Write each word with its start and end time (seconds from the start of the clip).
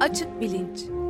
Açık 0.00 0.40
Bilinç 0.40 1.03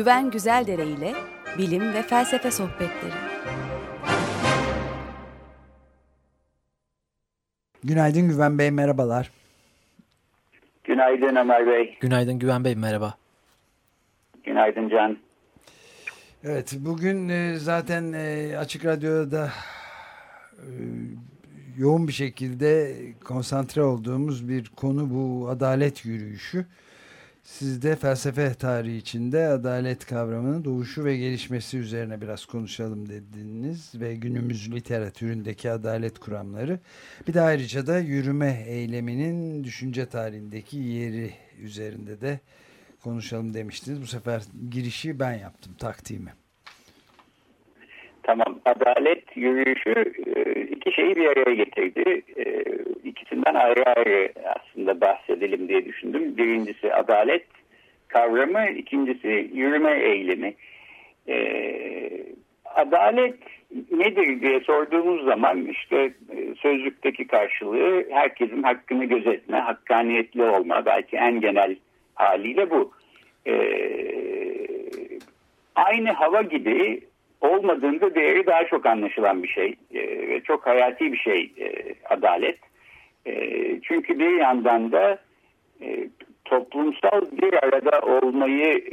Güven 0.00 0.30
Güzeldere 0.30 0.86
ile 0.86 1.14
bilim 1.58 1.94
ve 1.94 2.02
felsefe 2.02 2.50
sohbetleri. 2.50 3.12
Günaydın 7.84 8.28
Güven 8.28 8.58
Bey, 8.58 8.70
merhabalar. 8.70 9.30
Günaydın 10.84 11.36
Ömer 11.36 11.66
Bey. 11.66 11.98
Günaydın 12.00 12.38
Güven 12.38 12.64
Bey, 12.64 12.74
merhaba. 12.74 13.14
Günaydın 14.44 14.88
Can. 14.88 15.18
Evet, 16.44 16.76
bugün 16.78 17.28
e, 17.28 17.54
zaten 17.56 18.12
e, 18.12 18.56
Açık 18.58 18.84
Radyo'da 18.84 19.52
e, 20.58 20.68
yoğun 21.78 22.08
bir 22.08 22.12
şekilde 22.12 22.96
konsantre 23.24 23.82
olduğumuz 23.82 24.48
bir 24.48 24.68
konu 24.68 25.10
bu 25.10 25.48
adalet 25.48 26.04
yürüyüşü. 26.04 26.66
Siz 27.44 27.82
de 27.82 27.96
felsefe 27.96 28.54
tarihi 28.54 28.96
içinde 28.96 29.46
adalet 29.46 30.06
kavramının 30.06 30.64
doğuşu 30.64 31.04
ve 31.04 31.16
gelişmesi 31.16 31.78
üzerine 31.78 32.20
biraz 32.20 32.44
konuşalım 32.44 33.08
dediniz 33.08 33.92
ve 33.94 34.14
günümüz 34.14 34.72
literatüründeki 34.72 35.70
adalet 35.70 36.18
kuramları. 36.18 36.80
Bir 37.28 37.34
de 37.34 37.40
ayrıca 37.40 37.86
da 37.86 37.98
yürüme 37.98 38.64
eyleminin 38.66 39.64
düşünce 39.64 40.06
tarihindeki 40.06 40.78
yeri 40.78 41.34
üzerinde 41.62 42.20
de 42.20 42.40
konuşalım 43.02 43.54
demiştiniz. 43.54 44.02
Bu 44.02 44.06
sefer 44.06 44.42
girişi 44.70 45.20
ben 45.20 45.32
yaptım, 45.32 45.74
takdimi. 45.78 46.32
Tamam, 48.22 48.58
adalet 48.64 49.36
yürüyüşü 49.36 50.12
e, 50.36 50.60
iki 50.62 50.92
şeyi 50.92 51.16
bir 51.16 51.26
araya 51.26 51.54
getirdi. 51.54 52.22
E, 52.36 52.64
ikisinden 53.08 53.54
ayrı 53.54 53.84
ayrı 53.84 54.32
aslında 54.44 55.00
bahsedelim 55.00 55.68
diye 55.68 55.84
düşündüm. 55.84 56.36
Birincisi 56.36 56.94
adalet 56.94 57.46
kavramı, 58.08 58.70
ikincisi 58.70 59.50
yürüme 59.54 59.92
eylemi. 59.92 60.54
E, 61.28 61.36
adalet 62.64 63.38
nedir 63.90 64.40
diye 64.40 64.60
sorduğumuz 64.60 65.24
zaman 65.24 65.66
işte 65.66 66.12
sözlükteki 66.62 67.26
karşılığı 67.26 68.04
herkesin 68.10 68.62
hakkını 68.62 69.04
gözetme, 69.04 69.58
hakkaniyetli 69.58 70.42
olma 70.42 70.86
belki 70.86 71.16
en 71.16 71.40
genel 71.40 71.76
haliyle 72.14 72.70
bu. 72.70 72.92
Aynı 75.74 76.12
hava 76.12 76.42
gibi 76.42 77.00
olmadığında 77.40 78.14
değeri 78.14 78.46
daha 78.46 78.64
çok 78.64 78.86
anlaşılan 78.86 79.42
bir 79.42 79.48
şey 79.48 79.74
e, 79.94 80.28
ve 80.28 80.40
çok 80.40 80.66
hayati 80.66 81.12
bir 81.12 81.18
şey 81.18 81.52
e, 81.58 81.94
adalet. 82.08 82.58
E, 83.26 83.34
çünkü 83.80 84.18
bir 84.18 84.38
yandan 84.38 84.92
da 84.92 85.18
toplumsal 86.44 87.20
bir 87.42 87.54
arada 87.64 88.00
olmayı 88.00 88.84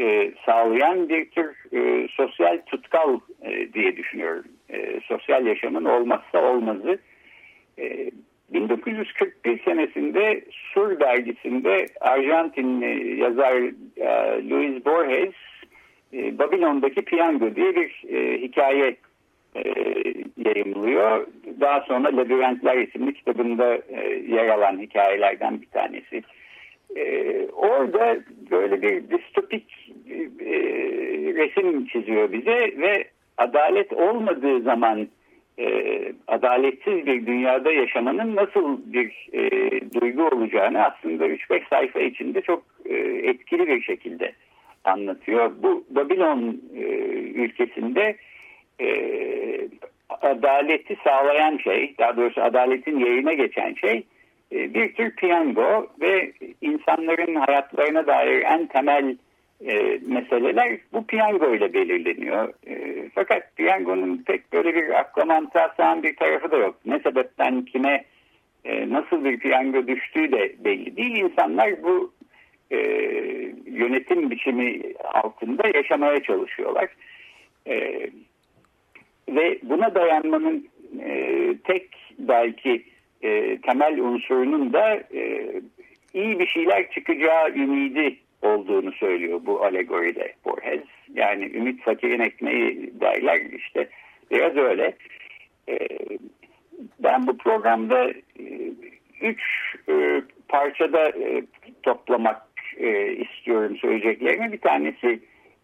sağlayan 0.45 1.09
bir 1.09 1.30
tür 1.30 1.56
sosyal 2.09 2.58
tutkal 2.66 3.19
diye 3.74 3.97
düşünüyorum. 3.97 4.46
Sosyal 5.03 5.46
yaşamın 5.46 5.85
olmazsa 5.85 6.52
olmazı. 6.52 7.00
E, 7.79 8.12
1941 8.53 9.64
senesinde 9.64 10.41
Sur 10.52 11.00
dergisinde 11.00 11.85
Arjantinli 12.02 13.19
yazar 13.19 13.53
Luis 14.50 14.85
Borges 14.85 15.34
e, 16.13 16.40
Babilon'daki 16.40 17.01
piyango 17.01 17.56
diye 17.56 17.75
bir 17.75 18.03
e, 18.09 18.41
hikaye 18.41 18.95
e, 19.56 19.73
yayımlıyor. 20.45 21.28
Daha 21.59 21.81
sonra 21.81 22.18
Labirentler 22.18 22.78
isimli 22.78 23.13
kitabında 23.13 23.75
e, 23.75 24.23
yer 24.28 24.47
alan 24.47 24.79
hikayelerden 24.79 25.62
bir 25.62 25.67
tanesi. 25.67 26.23
E, 26.96 27.46
orada 27.47 28.17
böyle 28.51 28.81
bir 28.81 29.09
distopik 29.09 29.94
e, 30.40 30.50
resim 31.35 31.85
çiziyor 31.85 32.31
bize 32.31 32.72
ve 32.78 33.07
adalet 33.38 33.94
olmadığı 33.94 34.62
zaman 34.62 35.07
e, 35.59 35.67
adaletsiz 36.28 37.06
bir 37.06 37.25
dünyada 37.25 37.72
yaşamanın 37.72 38.35
nasıl 38.35 38.94
bir 38.94 39.29
e, 39.34 39.72
duygu 39.94 40.28
olacağını 40.28 40.84
aslında 40.85 41.28
3-5 41.28 41.69
sayfa 41.69 42.00
içinde 42.00 42.41
çok 42.41 42.63
e, 42.85 42.96
etkili 43.29 43.67
bir 43.67 43.81
şekilde 43.81 44.34
anlatıyor. 44.84 45.52
Bu 45.64 45.86
Babilon 45.90 46.62
e, 46.76 46.82
ülkesinde 47.44 48.16
e, 48.82 48.88
adaleti 50.10 50.98
sağlayan 51.04 51.58
şey, 51.58 51.96
daha 52.00 52.18
doğrusu 52.18 52.42
adaletin 52.42 53.00
yerine 53.00 53.36
geçen 53.36 53.74
şey 53.74 54.04
e, 54.52 54.74
bir 54.74 54.94
tür 54.94 55.16
piyango 55.16 55.88
ve 56.02 56.32
insanların 56.62 57.36
hayatlarına 57.36 58.08
dair 58.08 58.42
en 58.42 58.68
temel 58.68 59.18
e, 59.66 60.00
meseleler 60.08 60.78
bu 60.94 61.08
piyango 61.08 61.56
ile 61.56 61.74
belirleniyor. 61.74 62.54
E, 62.68 63.09
fakat 63.16 63.56
piyangonun 63.56 64.24
pek 64.28 64.54
böyle 64.54 64.76
bir 64.76 65.00
akla 65.00 65.26
mantığa 65.26 66.04
bir 66.04 66.16
tarafı 66.16 66.52
da 66.52 66.58
yok. 66.58 66.76
Ne 66.86 67.00
sebepten 67.00 67.62
kime 67.62 68.04
e, 68.66 68.90
nasıl 68.90 69.24
bir 69.24 69.40
piyango 69.40 69.88
düştüğü 69.88 70.32
de 70.32 70.56
belli 70.59 70.98
değil. 70.98 71.16
İnsanlar 71.16 71.84
bu 71.84 72.12
e, 72.72 72.78
yönetim 73.66 74.31
biçimi 74.31 74.81
altında 75.13 75.78
yaşamaya 75.78 76.23
çalışıyorlar. 76.23 76.89
E, 77.67 78.09
ve 79.29 79.59
buna 79.63 79.95
dayanmanın 79.95 80.67
e, 81.00 81.55
tek 81.63 81.89
belki 82.19 82.83
e, 83.22 83.57
temel 83.61 84.00
unsurunun 84.00 84.73
da 84.73 84.95
e, 85.13 85.51
iyi 86.13 86.39
bir 86.39 86.47
şeyler 86.47 86.91
çıkacağı 86.91 87.50
ümidi 87.50 88.16
olduğunu 88.41 88.91
söylüyor 88.91 89.41
bu 89.45 89.63
alegoride 89.63 90.34
Borges. 90.45 90.84
Yani 91.13 91.45
ümit 91.45 91.84
fakirin 91.84 92.19
ekmeği 92.19 92.94
derler 93.01 93.41
işte 93.41 93.89
biraz 94.31 94.57
öyle. 94.57 94.95
E, 95.69 95.78
ben 96.99 97.28
bu 97.28 97.38
programda 97.38 98.09
e, 98.39 98.72
üç 99.22 99.41
e, 99.89 100.22
parçada 100.47 101.09
e, 101.09 101.44
toplamak 101.84 102.47
e, 102.80 103.12
istiyorum 103.12 103.78
söyleyeceklerimi. 103.78 104.52
Bir 104.52 104.62
tanesi 104.62 105.20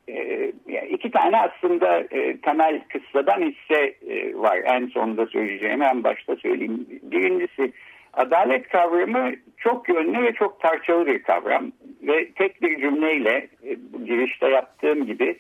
e, 0.08 0.52
iki 0.90 1.12
tane 1.12 1.38
aslında 1.38 2.00
e, 2.00 2.38
temel 2.38 2.82
kıssadan 2.90 3.42
hisse 3.42 3.96
e, 4.10 4.36
var. 4.36 4.60
En 4.66 4.88
sonunda 4.88 5.26
söyleyeceğim 5.26 5.82
en 5.82 6.04
başta 6.04 6.36
söyleyeyim. 6.36 6.88
Birincisi 7.04 7.72
adalet 8.14 8.70
kavramı 8.70 9.32
çok 9.58 9.90
yönlü 9.90 10.24
ve 10.24 10.34
çok 10.34 10.62
parçalı 10.62 11.06
bir 11.06 11.24
kavram. 11.24 11.72
Ve 12.02 12.32
tek 12.32 12.62
bir 12.62 12.82
cümleyle 12.82 13.48
e, 13.64 13.76
girişte 14.06 14.50
yaptığım 14.50 15.06
gibi 15.06 15.38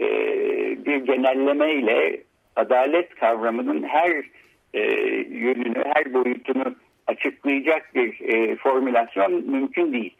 e, 0.00 0.06
bir 0.86 0.96
genellemeyle 0.96 2.20
adalet 2.56 3.14
kavramının 3.14 3.82
her 3.82 4.10
e, 4.74 4.80
yönünü, 5.30 5.84
her 5.94 6.14
boyutunu 6.14 6.74
açıklayacak 7.06 7.94
bir 7.94 8.20
e, 8.20 8.56
formülasyon 8.56 9.32
mümkün 9.32 9.92
değil. 9.92 10.14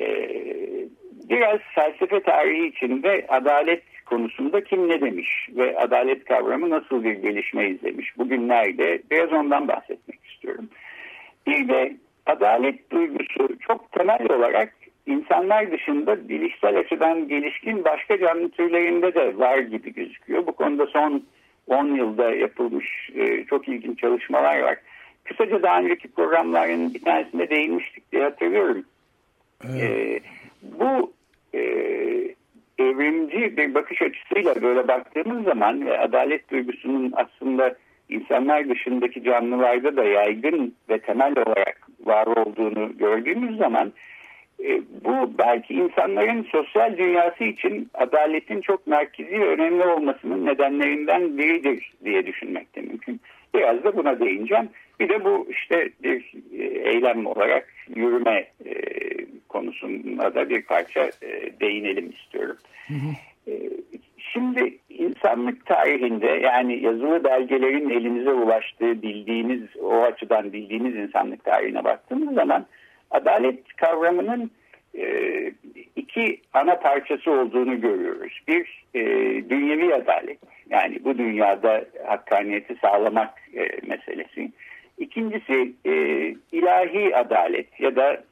Ee, 0.00 0.88
biraz 1.30 1.60
felsefe 1.74 2.20
tarihi 2.20 2.66
içinde 2.66 3.26
adalet 3.28 3.82
konusunda 4.06 4.64
kim 4.64 4.88
ne 4.88 5.00
demiş 5.00 5.48
ve 5.56 5.78
adalet 5.78 6.24
kavramı 6.24 6.70
nasıl 6.70 7.04
bir 7.04 7.12
gelişme 7.12 7.68
izlemiş 7.68 8.18
bugünlerde 8.18 9.02
biraz 9.10 9.32
ondan 9.32 9.68
bahsetmek 9.68 10.24
istiyorum. 10.24 10.68
Bir 11.46 11.68
de 11.68 11.96
adalet 12.26 12.90
duygusu 12.90 13.58
çok 13.60 13.92
temel 13.92 14.26
olarak 14.30 14.74
insanlar 15.06 15.72
dışında 15.72 16.28
bilişsel 16.28 16.78
açıdan 16.78 17.28
gelişkin 17.28 17.84
başka 17.84 18.18
canlı 18.18 18.50
türlerinde 18.50 19.14
de 19.14 19.38
var 19.38 19.58
gibi 19.58 19.94
gözüküyor. 19.94 20.46
Bu 20.46 20.52
konuda 20.52 20.86
son 20.86 21.22
10 21.66 21.86
yılda 21.86 22.34
yapılmış 22.34 23.10
e, 23.14 23.44
çok 23.44 23.68
ilginç 23.68 23.98
çalışmalar 23.98 24.58
var. 24.58 24.76
Kısaca 25.24 25.62
daha 25.62 25.78
önceki 25.80 26.08
programların 26.08 26.94
bir 26.94 27.02
tanesinde 27.02 27.50
değinmiştik 27.50 28.12
diye 28.12 28.22
hatırlıyorum. 28.22 28.84
Evet. 29.72 29.82
E, 29.82 30.20
bu 30.62 31.12
e, 31.54 31.60
evrimci 32.78 33.56
bir 33.56 33.74
bakış 33.74 34.02
açısıyla 34.02 34.62
böyle 34.62 34.88
baktığımız 34.88 35.44
zaman 35.44 35.86
ve 35.86 35.98
adalet 35.98 36.50
duygusunun 36.50 37.12
aslında 37.16 37.76
insanlar 38.08 38.68
dışındaki 38.68 39.24
canlılarda 39.24 39.96
da 39.96 40.04
yaygın 40.04 40.74
ve 40.88 40.98
temel 40.98 41.32
olarak 41.32 41.88
var 42.04 42.26
olduğunu 42.26 42.98
gördüğümüz 42.98 43.58
zaman 43.58 43.92
e, 44.64 44.82
bu 45.04 45.38
belki 45.38 45.74
insanların 45.74 46.46
sosyal 46.52 46.96
dünyası 46.96 47.44
için 47.44 47.90
adaletin 47.94 48.60
çok 48.60 48.86
merkezi 48.86 49.36
önemli 49.36 49.86
olmasının 49.86 50.46
nedenlerinden 50.46 51.38
biridir 51.38 51.92
diye 52.04 52.26
düşünmek 52.26 52.76
de 52.76 52.80
mümkün. 52.80 53.20
Biraz 53.54 53.84
da 53.84 53.96
buna 53.96 54.20
değineceğim. 54.20 54.68
Bir 55.00 55.08
de 55.08 55.24
bu 55.24 55.46
işte 55.50 55.90
bir 56.02 56.32
e, 56.58 56.64
eylem 56.64 57.26
olarak 57.26 57.68
yürüme 57.96 58.46
e, 58.66 58.72
konusunda 60.14 60.34
da 60.34 60.50
bir 60.50 60.62
parça 60.62 61.10
değinelim 61.60 62.10
istiyorum. 62.10 62.56
Hı 62.88 62.94
hı. 62.94 63.10
Şimdi 64.18 64.78
insanlık 64.88 65.66
tarihinde 65.66 66.26
yani 66.26 66.82
yazılı 66.82 67.24
belgelerin 67.24 67.90
elinize 67.90 68.32
ulaştığı 68.32 69.02
bildiğiniz 69.02 69.76
o 69.82 70.02
açıdan 70.02 70.52
bildiğiniz 70.52 70.96
insanlık 70.96 71.44
tarihine 71.44 71.84
baktığımız 71.84 72.34
zaman 72.34 72.66
adalet 73.10 73.76
kavramının 73.76 74.50
e, 74.98 75.06
iki 75.96 76.40
ana 76.52 76.74
parçası 76.76 77.30
olduğunu 77.30 77.80
görüyoruz. 77.80 78.40
Bir 78.48 78.84
e, 78.94 79.00
dünyevi 79.50 79.94
adalet 79.94 80.38
yani 80.70 81.04
bu 81.04 81.18
dünyada 81.18 81.84
hakkaniyeti 82.06 82.76
sağlamak 82.80 83.30
e, 83.54 83.68
meselesi. 83.86 84.52
İkincisi 84.98 85.72
e, 85.84 85.92
ilahi 86.52 87.16
adalet 87.16 87.80
ya 87.80 87.96
da 87.96 88.24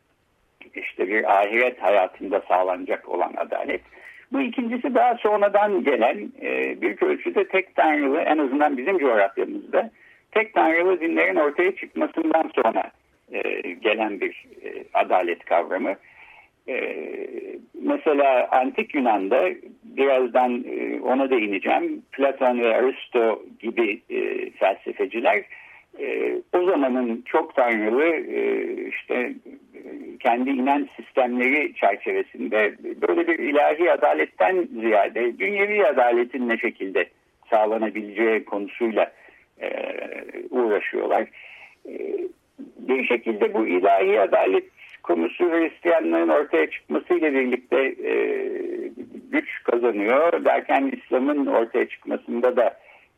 işte 0.76 1.08
bir 1.08 1.40
ahiret 1.40 1.82
hayatında 1.82 2.42
sağlanacak 2.48 3.08
olan 3.08 3.32
adalet. 3.36 3.80
Bu 4.32 4.40
ikincisi 4.40 4.94
daha 4.94 5.14
sonradan 5.14 5.84
gelen 5.84 6.32
e, 6.42 6.80
bir 6.82 7.02
ölçüde 7.02 7.48
tek 7.48 7.76
tanrılı 7.76 8.20
en 8.20 8.38
azından 8.38 8.76
bizim 8.76 8.98
coğrafyamızda 8.98 9.90
tek 10.32 10.54
tanrılı 10.54 11.00
dinlerin 11.00 11.36
ortaya 11.36 11.76
çıkmasından 11.76 12.50
sonra 12.54 12.90
e, 13.32 13.60
gelen 13.60 14.20
bir 14.20 14.44
e, 14.64 14.84
adalet 14.94 15.44
kavramı. 15.44 15.94
E, 16.68 17.06
mesela 17.82 18.48
Antik 18.50 18.94
Yunan'da 18.94 19.48
birazdan 19.84 20.64
e, 20.68 21.00
ona 21.00 21.30
değineceğim. 21.30 22.02
Platon 22.12 22.60
ve 22.60 22.76
Aristo 22.76 23.42
gibi 23.60 24.02
e, 24.10 24.50
felsefeciler 24.50 25.44
e, 25.98 26.36
o 26.52 26.64
zamanın 26.64 27.22
çok 27.26 27.54
tanrılı 27.54 28.04
e, 28.06 28.72
işte 28.88 29.34
kendi 30.20 30.50
inanç 30.50 30.88
sistemleri 30.96 31.74
çerçevesinde 31.74 32.74
böyle 33.08 33.26
bir 33.26 33.38
ilahi 33.38 33.92
adaletten 33.92 34.68
ziyade 34.80 35.38
dünyevi 35.38 35.86
adaletin 35.86 36.48
ne 36.48 36.58
şekilde 36.58 37.08
sağlanabileceği 37.50 38.44
konusuyla 38.44 39.12
e, 39.60 39.70
uğraşıyorlar. 40.50 41.26
E, 41.88 42.18
bir 42.78 43.04
şekilde 43.04 43.54
bu 43.54 43.66
ilahi 43.66 44.20
adalet 44.20 44.64
konusu 45.02 45.50
Hristiyanlığın 45.50 46.28
ortaya 46.28 46.70
çıkmasıyla 46.70 47.32
birlikte 47.32 47.94
e, 48.04 48.14
güç 49.30 49.62
kazanıyor. 49.64 50.44
Derken 50.44 50.92
İslam'ın 50.96 51.46
ortaya 51.46 51.88
çıkmasında 51.88 52.56
da 52.56 52.76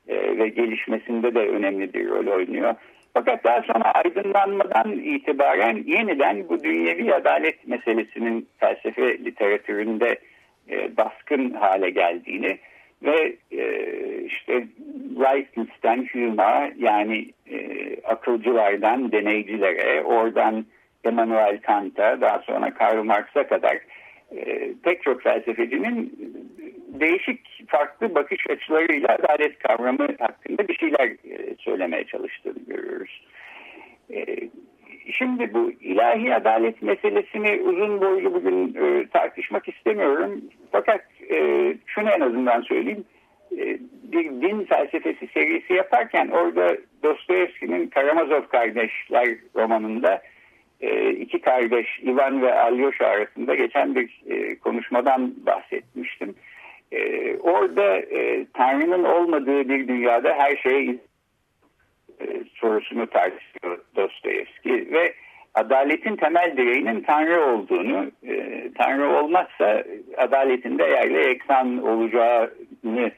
e, 0.09 0.39
ve 0.39 0.49
gelişmesinde 0.49 1.35
de 1.35 1.49
önemli 1.49 1.95
bir 1.95 2.09
rol 2.09 2.27
oynuyor. 2.27 2.75
Fakat 3.15 3.45
daha 3.45 3.62
sonra 3.62 3.93
aydınlanmadan 3.93 4.93
itibaren 4.93 5.83
yeniden 5.87 6.49
bu 6.49 6.65
dünyevi 6.65 7.15
adalet 7.15 7.69
meselesinin 7.69 8.49
felsefe 8.59 9.19
literatüründe 9.19 10.19
e, 10.71 10.97
baskın 10.97 11.51
hale 11.51 11.91
geldiğini 11.91 12.59
ve 13.03 13.37
e, 13.53 13.65
işte 14.23 14.67
Leibniz'den 15.21 16.09
Hume'a 16.12 16.71
yani 16.77 17.31
e, 17.51 17.56
akılcılardan 18.01 19.12
deneycilere, 19.12 20.03
oradan 20.03 20.67
Immanuel 21.05 21.61
Kant'a, 21.61 22.21
daha 22.21 22.39
sonra 22.39 22.75
Karl 22.75 23.05
Marx'a 23.05 23.47
kadar 23.47 23.79
e, 24.37 24.73
pek 24.83 25.03
çok 25.03 25.23
felsefecinin 25.23 26.13
değişik 27.01 27.71
farklı 27.71 28.15
bakış 28.15 28.51
açılarıyla 28.51 29.09
adalet 29.09 29.59
kavramı 29.59 30.09
hakkında 30.19 30.69
bir 30.69 30.75
şeyler 30.75 31.09
e, 31.09 31.55
söylemeye 31.59 32.05
çalıştığını 32.05 32.59
görüyoruz. 32.67 33.23
E, 34.11 34.25
şimdi 35.13 35.55
bu 35.55 35.71
ilahi 35.71 36.35
adalet 36.35 36.83
meselesini 36.83 37.63
uzun 37.63 38.01
boylu 38.01 38.35
bugün 38.35 38.75
e, 38.75 39.07
tartışmak 39.07 39.69
istemiyorum. 39.69 40.41
Fakat 40.73 41.01
şunu 41.87 42.11
en 42.11 42.21
azından 42.21 42.61
söyleyeyim. 42.61 43.05
Bir 44.03 44.25
din 44.25 44.65
felsefesi 44.65 45.27
serisi 45.35 45.73
yaparken 45.73 46.29
orada 46.29 46.77
Dostoyevski'nin 47.03 47.87
Karamazov 47.87 48.43
kardeşler 48.43 49.29
romanında 49.57 50.23
iki 51.11 51.41
kardeş 51.41 52.01
Ivan 52.03 52.43
ve 52.43 52.55
Alyosha 52.61 53.07
arasında 53.07 53.55
geçen 53.55 53.95
bir 53.95 54.11
konuşmadan 54.61 55.35
bahsetmiştim. 55.47 56.35
Ee, 56.95 57.37
orada 57.37 57.97
e, 57.97 58.47
Tanrı'nın 58.55 59.05
olmadığı 59.05 59.69
bir 59.69 59.89
dünyada 59.89 60.35
her 60.39 60.57
şey 60.57 60.89
e, 62.21 62.27
sorusunu 62.55 63.07
tartışıyor 63.07 63.79
Dostoyevski 63.97 64.93
ve 64.93 65.15
adaletin 65.55 66.17
temel 66.17 66.57
direğinin 66.57 67.01
Tanrı 67.01 67.45
olduğunu, 67.45 68.11
e, 68.29 68.69
Tanrı 68.79 69.09
olmazsa 69.09 69.85
adaletin 70.17 70.79
de 70.79 70.83
yerle 70.83 71.31
eksan 71.31 71.83
olacağını 71.83 73.11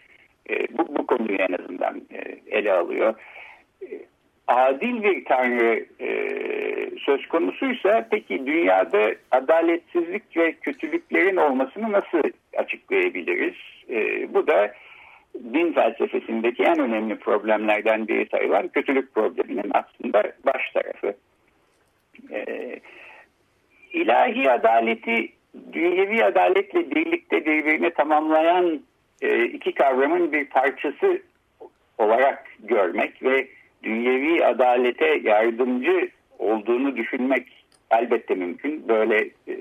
e, 0.51 0.79
bu, 0.79 0.97
bu 0.99 1.07
konuyu 1.07 1.39
en 1.39 1.53
azından 1.53 2.03
e, 2.11 2.21
ele 2.59 2.73
alıyor. 2.73 3.15
Adil 4.49 5.03
bir 5.03 5.25
Tanrı 5.25 5.87
e, 6.01 6.11
söz 6.99 7.29
konusuysa 7.29 8.09
peki 8.11 8.47
dünyada 8.47 9.15
adaletsizlik 9.31 10.37
ve 10.37 10.53
kötülüklerin 10.53 11.37
olmasını 11.37 11.93
nasıl 11.93 12.23
açıklayabiliriz? 12.57 13.55
E, 13.91 14.35
bu 14.35 14.47
da 14.47 14.73
din 15.55 15.73
felsefesindeki 15.73 16.63
en 16.63 16.79
önemli 16.81 17.19
problemlerden 17.19 18.09
biri 18.09 18.29
sayılan 18.31 18.69
kötülük 18.69 19.15
probleminin 19.15 19.71
aslında 19.75 20.23
baş 20.47 20.71
tarafı. 20.75 21.15
E, 22.31 22.47
ilahi 23.93 24.51
adaleti 24.51 25.29
dünyevi 25.73 26.25
adaletle 26.25 26.91
birlikte 26.91 27.47
birbirini 27.47 27.91
tamamlayan 27.91 28.81
e, 29.23 29.45
iki 29.45 29.75
kavramın 29.75 30.33
bir 30.33 30.45
parçası 30.45 31.23
olarak 31.99 32.45
görmek 32.59 33.23
ve 33.23 33.49
dünyevi 33.83 34.45
adalete 34.45 35.21
yardımcı 35.23 36.09
olduğunu 36.39 36.97
düşünmek 36.97 37.65
elbette 37.91 38.35
mümkün. 38.35 38.89
Böyle 38.89 39.31
e, 39.49 39.53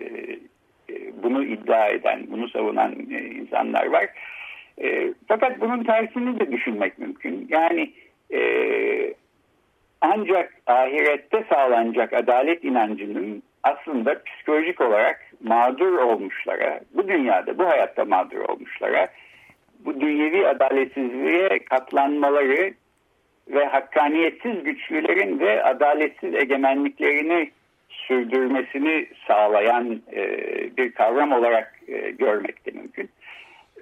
e, 0.90 1.24
bunu 1.24 1.44
iddia 1.44 1.88
eden, 1.88 2.28
bunu 2.32 2.50
savunan 2.50 2.96
e, 3.12 3.22
insanlar 3.22 3.86
var. 3.86 4.10
Fakat 5.28 5.62
bunun 5.62 5.84
tersini 5.84 6.40
de 6.40 6.52
düşünmek 6.52 7.00
mümkün. 7.00 7.48
Yani 7.50 7.94
ancak 10.02 10.54
ahirette 10.68 11.46
sağlanacak 11.50 12.14
adalet 12.14 12.64
inancının 12.64 13.44
aslında 13.64 14.24
psikolojik 14.24 14.82
olarak 14.82 15.32
mağdur 15.44 15.94
olmuşlara, 15.94 16.80
bu 16.94 17.08
dünyada, 17.08 17.58
bu 17.58 17.66
hayatta 17.66 18.06
mağdur 18.06 18.40
olmuşlara, 18.40 19.08
bu 19.80 20.02
dünyevi 20.02 20.48
adaletsizliğe 20.48 21.60
katlanmaları 21.60 22.74
ve 23.50 23.66
hakkaniyetsiz 23.66 24.64
güçlülerin 24.64 25.40
de 25.40 25.64
adaletsiz 25.64 26.36
egemenliklerini 26.36 27.52
sürdürmesini 27.90 29.08
sağlayan 29.28 30.02
e, 30.14 30.28
bir 30.78 30.92
kavram 30.92 31.32
olarak 31.32 31.80
e, 31.88 32.12
görmek 32.12 32.66
de 32.66 32.72
mümkün. 32.72 33.10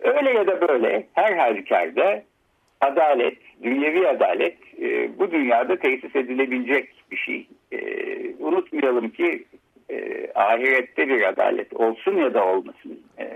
Öyle 0.01 0.31
ya 0.31 0.47
da 0.47 0.67
böyle 0.67 1.07
her 1.13 1.37
halükarda 1.37 2.23
adalet, 2.81 3.37
dünyevi 3.63 4.07
adalet 4.07 4.57
e, 4.81 5.19
bu 5.19 5.31
dünyada 5.31 5.75
tesis 5.75 6.15
edilebilecek 6.15 6.89
bir 7.11 7.17
şey. 7.17 7.47
E, 7.71 7.79
unutmayalım 8.39 9.09
ki 9.09 9.45
e, 9.89 10.27
ahirette 10.35 11.07
bir 11.07 11.23
adalet 11.23 11.73
olsun 11.73 12.17
ya 12.17 12.33
da 12.33 12.45
olmasın. 12.45 13.01
E, 13.19 13.27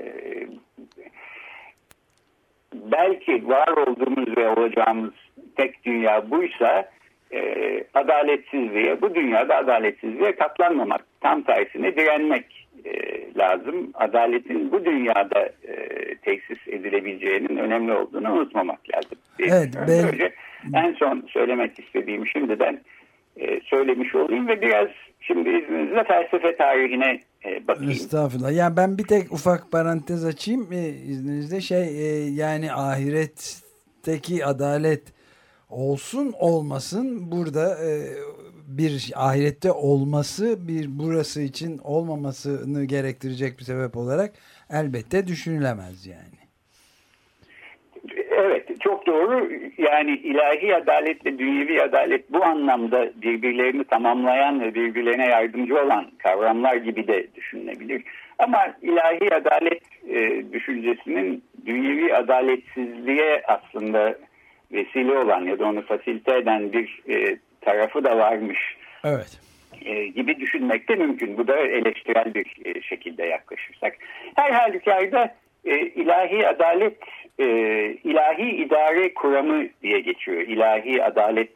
belki 2.73 3.47
var 3.47 3.67
olduğumuz 3.67 4.37
ve 4.37 4.49
olacağımız 4.49 5.13
tek 5.57 5.85
dünya 5.85 6.31
buysa 6.31 6.89
e, 7.33 7.39
adaletsizliğe, 7.93 9.01
bu 9.01 9.15
dünyada 9.15 9.55
adaletsizliğe 9.55 10.35
katlanmamak, 10.35 11.05
tam 11.21 11.43
tersine 11.43 11.95
direnmek 11.95 12.67
e, 12.85 12.91
lazım. 13.37 13.91
Adaletin 13.93 14.71
bu 14.71 14.85
dünyada 14.85 15.45
e, 15.45 15.75
tesis 16.15 16.67
edilebileceğinin 16.67 17.57
önemli 17.57 17.93
olduğunu 17.93 18.33
unutmamak 18.33 18.79
lazım. 18.95 19.17
Evet, 19.39 19.69
ben... 19.75 19.87
Böylece 19.87 20.33
en 20.73 20.93
son 20.93 21.27
söylemek 21.27 21.79
istediğim 21.79 22.27
şimdiden 22.27 22.81
e, 23.37 23.59
söylemiş 23.61 24.15
olayım 24.15 24.47
ve 24.47 24.61
biraz 24.61 24.87
şimdi 25.21 25.49
izninizle 25.49 26.03
felsefe 26.03 26.55
tarihine 26.55 27.19
e, 27.45 27.67
bakayım. 27.67 27.91
Estağfurullah. 27.91 28.55
Yani 28.55 28.77
ben 28.77 28.97
bir 28.97 29.07
tek 29.07 29.31
ufak 29.31 29.71
parantez 29.71 30.25
açayım 30.25 30.73
e, 30.73 30.87
izninizle 30.87 31.61
şey 31.61 31.83
e, 31.83 32.29
yani 32.29 32.73
ahiretteki 32.73 34.45
adalet 34.45 35.16
olsun 35.69 36.33
olmasın 36.39 37.31
burada 37.31 37.75
e, 37.85 37.91
bir 38.67 39.11
ahirette 39.15 39.71
olması 39.71 40.67
bir 40.67 40.85
burası 40.89 41.41
için 41.41 41.79
olmamasını 41.83 42.85
gerektirecek 42.85 43.59
bir 43.59 43.63
sebep 43.63 43.97
olarak 43.97 44.33
elbette 44.69 45.27
düşünülemez 45.27 46.07
yani. 46.07 46.37
Evet 48.31 48.81
çok 48.81 49.07
doğru 49.07 49.49
yani 49.77 50.11
ilahi 50.11 50.75
adaletle 50.75 51.39
dünyevi 51.39 51.81
adalet 51.81 52.31
bu 52.31 52.43
anlamda 52.43 53.11
birbirlerini 53.21 53.83
tamamlayan 53.83 54.61
ve 54.61 54.75
birbirlerine 54.75 55.25
yardımcı 55.27 55.75
olan 55.75 56.11
kavramlar 56.17 56.75
gibi 56.75 57.07
de 57.07 57.27
düşünülebilir. 57.35 58.03
Ama 58.39 58.73
ilahi 58.81 59.35
adalet 59.35 59.81
e, 60.09 60.43
düşüncesinin 60.53 61.43
dünyevi 61.65 62.15
adaletsizliğe 62.15 63.41
aslında 63.47 64.15
vesile 64.71 65.17
olan 65.17 65.41
ya 65.41 65.59
da 65.59 65.65
onu 65.65 65.85
fasilite 65.85 66.37
eden 66.37 66.73
bir 66.73 67.03
e, 67.09 67.37
tarafı 67.61 68.03
da 68.03 68.17
varmış. 68.17 68.59
Evet. 69.03 69.39
E, 69.85 70.07
gibi 70.07 70.39
düşünmek 70.39 70.89
de 70.89 70.95
mümkün. 70.95 71.37
Bu 71.37 71.47
da 71.47 71.57
eleştirel 71.57 72.33
bir 72.33 72.55
e, 72.65 72.81
şekilde 72.81 73.25
yaklaşırsak. 73.25 73.97
Her 74.35 74.51
halükarda 74.51 75.35
e, 75.65 75.77
ilahi 75.77 76.47
adalet 76.47 76.97
ilahi 78.03 78.49
idare 78.49 79.13
kuramı 79.13 79.67
diye 79.83 79.99
geçiyor. 79.99 80.41
İlahi 80.41 81.03
adalet 81.03 81.49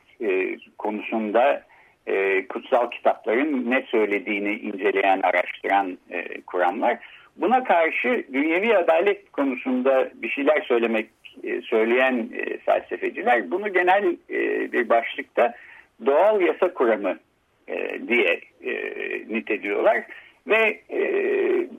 konusunda 0.77 1.63
kutsal 2.49 2.91
kitapların 2.91 3.71
ne 3.71 3.81
söylediğini 3.81 4.53
inceleyen, 4.53 5.19
araştıran 5.21 5.97
kuramlar. 6.47 6.99
Buna 7.37 7.63
karşı 7.63 8.23
dünyevi 8.33 8.77
adalet 8.77 9.31
konusunda 9.31 10.09
bir 10.15 10.29
şeyler 10.29 10.61
söylemek 10.61 11.09
e, 11.43 11.61
söyleyen 11.61 12.29
e, 12.33 12.57
felsefeciler 12.57 13.51
bunu 13.51 13.73
genel 13.73 14.15
e, 14.29 14.71
bir 14.71 14.89
başlıkta 14.89 15.53
doğal 16.05 16.41
yasa 16.41 16.73
kuramı 16.73 17.17
diye 18.07 18.39
niteliyorlar. 19.29 20.03
Ve 20.47 20.79
e, 20.91 21.01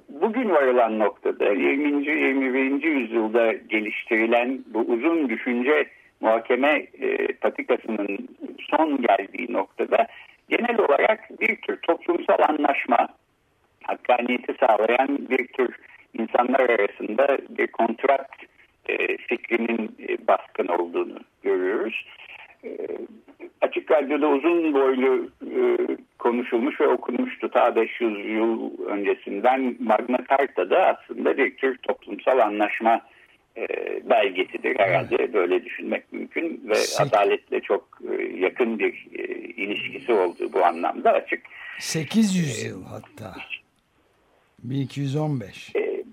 bugün 0.09 0.51
varılan 0.51 0.99
noktada 0.99 1.53
20. 1.53 2.07
21. 2.07 2.83
yüzyılda 2.83 3.53
geliştirilen 3.53 4.65
bu 4.67 4.79
uzun 4.79 5.29
düşünce 5.29 5.85
muhakeme 6.21 6.87
patikasının 7.41 8.29
son 8.71 9.03
geldiği 9.03 9.53
noktada 9.53 10.07
genel 10.49 10.79
olarak 10.79 11.41
bir 11.41 11.57
tür 11.57 11.77
toplumsal 11.77 12.39
anlaşma, 12.49 13.09
hakkaniyeti 13.83 14.55
sağlayan 14.61 15.31
bir 15.31 15.47
tür 15.47 15.77
insanlar 16.15 16.61
arasında 16.61 17.39
bir 17.49 17.67
kontrat 17.67 18.31
e, 18.89 19.17
fikrinin 19.17 19.97
e, 20.09 20.27
baskın 20.27 20.67
olduğunu 20.67 21.19
görüyoruz. 21.43 22.07
E, 22.65 22.71
Açık 23.61 23.91
Radyo'da 23.91 24.29
uzun 24.29 24.75
boylu 24.75 25.31
e, 25.43 25.63
konuşulmuş 26.19 26.81
ve 26.81 26.89
okunmuştu 26.89 27.51
ta 27.51 27.77
500 27.77 28.27
yıl 28.27 28.85
öncesinden 28.87 29.77
Magna 29.81 30.19
Carta'da 30.31 30.87
aslında 30.87 31.37
bir 31.37 31.57
tür 31.57 31.79
toplumsal 31.79 32.39
anlaşma 32.39 33.01
e, 33.57 33.67
belgesidir 34.11 34.79
herhalde 34.79 35.17
evet. 35.19 35.35
böyle 35.35 35.65
düşünmek 35.65 36.13
mümkün 36.13 36.63
ve 36.69 36.75
Sek 36.75 37.07
adaletle 37.07 37.61
çok 37.61 37.99
e, 38.11 38.23
yakın 38.23 38.79
bir 38.79 39.07
e, 39.15 39.25
ilişkisi 39.39 40.13
olduğu 40.13 40.53
bu 40.53 40.65
anlamda 40.65 41.13
açık. 41.13 41.43
800 41.79 42.65
yıl 42.65 42.85
hatta 42.85 43.35
1215. 44.63 45.77
E, 45.77 46.05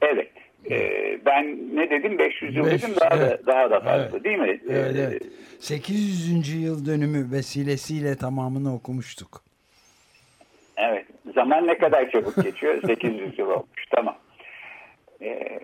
evet. 0.00 0.30
Ee, 0.70 1.18
ben 1.26 1.58
ne 1.76 1.90
dedim 1.90 2.18
500 2.18 2.56
yıl 2.56 2.66
500, 2.66 2.82
dedim 2.82 2.96
daha 3.00 3.16
evet. 3.16 3.46
da 3.46 3.46
daha 3.46 3.70
da 3.70 3.80
fazla 3.80 4.08
evet. 4.12 4.24
değil 4.24 4.38
mi? 4.38 4.60
Evet, 4.70 4.96
ee, 4.96 5.00
evet. 5.00 5.22
800. 5.58 6.62
yıl 6.62 6.86
dönümü 6.86 7.32
vesilesiyle 7.32 8.16
tamamını 8.16 8.74
okumuştuk. 8.74 9.42
Evet. 10.76 11.06
Zaman 11.34 11.66
ne 11.66 11.78
kadar 11.78 12.10
çabuk 12.10 12.44
geçiyor? 12.44 12.82
800 12.86 13.38
yıl 13.38 13.50
olmuş. 13.50 13.86
Tamam. 13.90 14.16
Ee, 15.22 15.58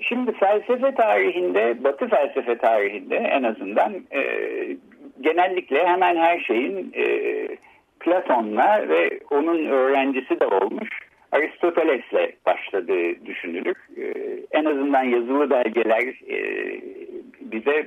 şimdi 0.00 0.32
felsefe 0.32 0.94
tarihinde, 0.94 1.84
Batı 1.84 2.08
felsefe 2.08 2.58
tarihinde 2.58 3.16
en 3.16 3.42
azından 3.42 3.94
e, 4.12 4.22
genellikle 5.20 5.86
hemen 5.86 6.16
her 6.16 6.40
şeyin 6.40 6.92
e, 6.96 7.04
Platon'la 8.04 8.88
ve 8.88 9.20
onun 9.30 9.66
öğrencisi 9.66 10.40
de 10.40 10.46
olmuş 10.46 10.88
Aristoteles'le 11.32 12.46
başladığı 12.46 13.26
düşünülür. 13.26 13.76
E, 13.96 14.12
en 14.50 14.64
azından 14.64 15.02
yazılı 15.02 15.50
belgeler 15.50 16.02
e, 16.30 16.38
bize 17.40 17.86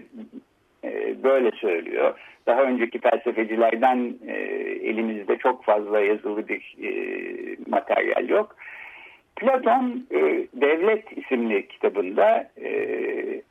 e, 0.84 1.24
böyle 1.24 1.52
söylüyor. 1.52 2.20
Daha 2.48 2.64
önceki 2.64 3.00
felsefecilerden 3.00 4.14
e, 4.28 4.34
elimizde 4.90 5.38
çok 5.38 5.64
fazla 5.66 6.00
yazılı 6.00 6.48
bir 6.48 6.76
materyal 7.68 8.30
yok. 8.30 8.56
Platon 9.36 10.06
Devlet 10.54 11.18
isimli 11.18 11.68
kitabında 11.68 12.52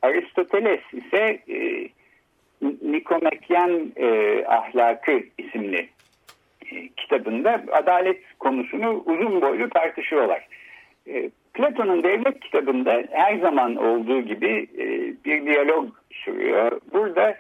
Aristoteles 0.03 0.81
ise 0.93 1.39
e, 1.49 1.89
Ahlakı 4.47 5.23
isimli 5.39 5.89
kitabında 6.97 7.65
adalet 7.73 8.39
konusunu 8.39 9.03
uzun 9.07 9.41
boylu 9.41 9.71
tartışıyorlar. 9.71 10.49
E, 11.09 11.31
Platon'un 11.55 12.03
devlet 12.03 12.41
kitabında 12.41 13.03
her 13.11 13.39
zaman 13.39 13.77
olduğu 13.77 14.21
gibi 14.21 14.67
e, 14.79 14.85
bir 15.25 15.47
diyalog 15.47 15.89
sürüyor. 16.11 16.81
Burada 16.93 17.37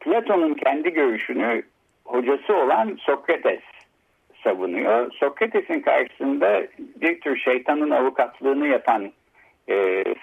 Platon'un 0.00 0.54
kendi 0.54 0.92
görüşünü 0.92 1.62
hocası 2.04 2.56
olan 2.56 2.98
Sokrates 3.00 3.60
savunuyor. 4.44 5.12
Sokrates'in 5.12 5.80
karşısında 5.80 6.62
bir 6.78 7.20
tür 7.20 7.36
şeytanın 7.36 7.90
avukatlığını 7.90 8.66
yapan 8.66 9.12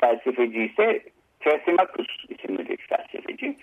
felsefeci 0.02 0.64
ise 0.64 1.02
Thrasymachus 1.40 2.26
isimli 2.30 2.70
bir 2.70 2.78
felsefeci. 2.78 3.56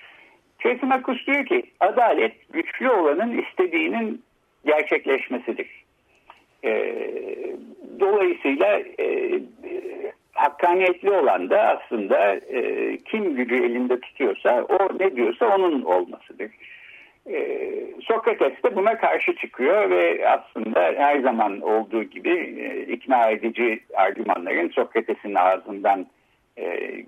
Thrasymachus 0.66 1.26
diyor 1.26 1.46
ki 1.46 1.62
adalet 1.80 2.52
güçlü 2.52 2.90
olanın 2.90 3.38
istediğinin 3.38 4.22
gerçekleşmesidir. 4.64 5.68
E, 6.64 6.94
dolayısıyla 8.00 8.80
e, 9.00 9.40
hakkaniyetli 10.32 11.10
olan 11.10 11.50
da 11.50 11.60
aslında 11.60 12.34
e, 12.34 12.96
kim 12.96 13.36
gücü 13.36 13.54
elinde 13.54 14.00
tutuyorsa 14.00 14.66
o 14.68 14.98
ne 14.98 15.16
diyorsa 15.16 15.56
onun 15.56 15.82
olmasıdır. 15.82 16.50
E, 17.30 17.58
Sokrates 18.02 18.62
de 18.64 18.76
buna 18.76 18.98
karşı 18.98 19.36
çıkıyor 19.36 19.90
ve 19.90 20.28
aslında 20.28 20.80
her 20.80 21.20
zaman 21.20 21.60
olduğu 21.60 22.02
gibi 22.02 22.56
e, 22.60 22.92
ikna 22.92 23.30
edici 23.30 23.80
argümanların 23.94 24.68
Sokrates'in 24.68 25.34
ağzından 25.34 26.06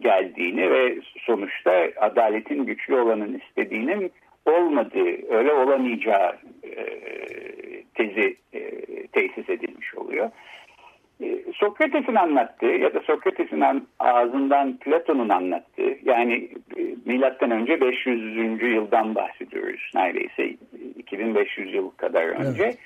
geldiğini 0.00 0.70
ve 0.70 0.98
sonuçta 1.18 1.88
adaletin 2.00 2.66
güçlü 2.66 2.94
olanın 2.94 3.40
istediğinin 3.48 4.12
olmadığı, 4.46 5.34
öyle 5.34 5.52
olamayacağı 5.52 6.36
e, 6.64 6.72
tezi 7.94 8.36
e, 8.52 8.60
tesis 9.06 9.50
edilmiş 9.50 9.94
oluyor. 9.94 10.30
E, 11.22 11.38
Sokrates'in 11.54 12.14
anlattığı 12.14 12.66
ya 12.66 12.94
da 12.94 13.00
Sokrates'in 13.00 13.64
ağzından 13.98 14.76
Platon'un 14.76 15.28
anlattığı 15.28 15.98
yani 16.04 16.48
e, 16.76 16.80
milattan 17.04 17.50
önce 17.50 17.80
500. 17.80 18.62
yıldan 18.62 19.14
bahsediyoruz 19.14 19.90
neredeyse 19.94 20.56
2500 20.96 21.74
yıl 21.74 21.90
kadar 21.90 22.24
önce. 22.24 22.64
Evet. 22.64 22.78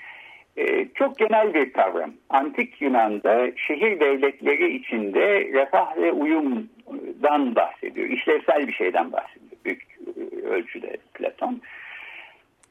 E, 0.57 0.89
çok 0.95 1.19
genel 1.19 1.55
bir 1.55 1.73
kavram. 1.73 2.11
Antik 2.31 2.83
Yunan'da 2.83 3.51
şehir 3.57 4.01
devletleri 4.01 4.77
içinde 4.77 5.41
refah 5.53 5.97
ve 5.97 6.13
uyumdan 6.13 7.55
bahsediyor. 7.55 8.09
İşlevsel 8.09 8.69
bir 8.69 8.73
şeyden 8.73 9.13
bahsediyor 9.13 9.43
büyük 9.65 9.83
e, 10.17 10.47
ölçüde 10.47 10.97
Platon. 11.15 11.61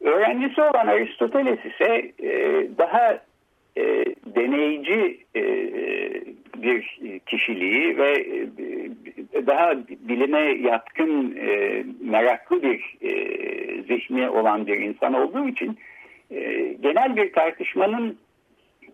Öğrencisi 0.00 0.62
olan 0.62 0.86
Aristoteles 0.86 1.58
ise 1.64 2.12
e, 2.22 2.66
daha 2.78 3.18
e, 3.76 4.04
deneyici 4.26 5.18
e, 5.36 5.42
bir 6.56 6.98
kişiliği 7.26 7.98
ve 7.98 8.26
daha 9.46 9.76
bilime 9.88 10.40
yatkın 10.40 11.38
meraklı 12.00 12.62
bir 12.62 12.98
zihni 13.88 14.30
olan 14.30 14.66
bir 14.66 14.76
insan 14.76 15.14
olduğu 15.14 15.48
için 15.48 15.78
e, 16.34 16.72
genel 16.80 17.16
bir 17.16 17.32
tartışmanın 17.32 18.18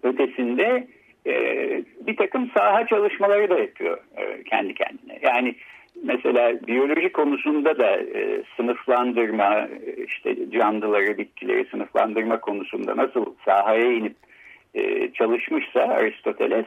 ötesinde 0.02 0.86
e, 1.26 1.34
bir 2.06 2.16
takım 2.16 2.50
saha 2.56 2.86
çalışmaları 2.86 3.50
da 3.50 3.58
yapıyor 3.58 3.98
e, 4.16 4.42
kendi 4.42 4.74
kendine. 4.74 5.18
Yani 5.22 5.54
mesela 6.04 6.66
biyoloji 6.66 7.12
konusunda 7.12 7.78
da 7.78 8.00
sınıflandırma, 8.56 9.68
işte 10.06 10.50
canlıları, 10.50 11.18
bitkileri 11.18 11.64
sınıflandırma 11.70 12.40
konusunda 12.40 12.96
nasıl 12.96 13.34
sahaya 13.44 13.92
inip 13.92 14.16
çalışmışsa 15.14 15.80
Aristoteles, 15.80 16.66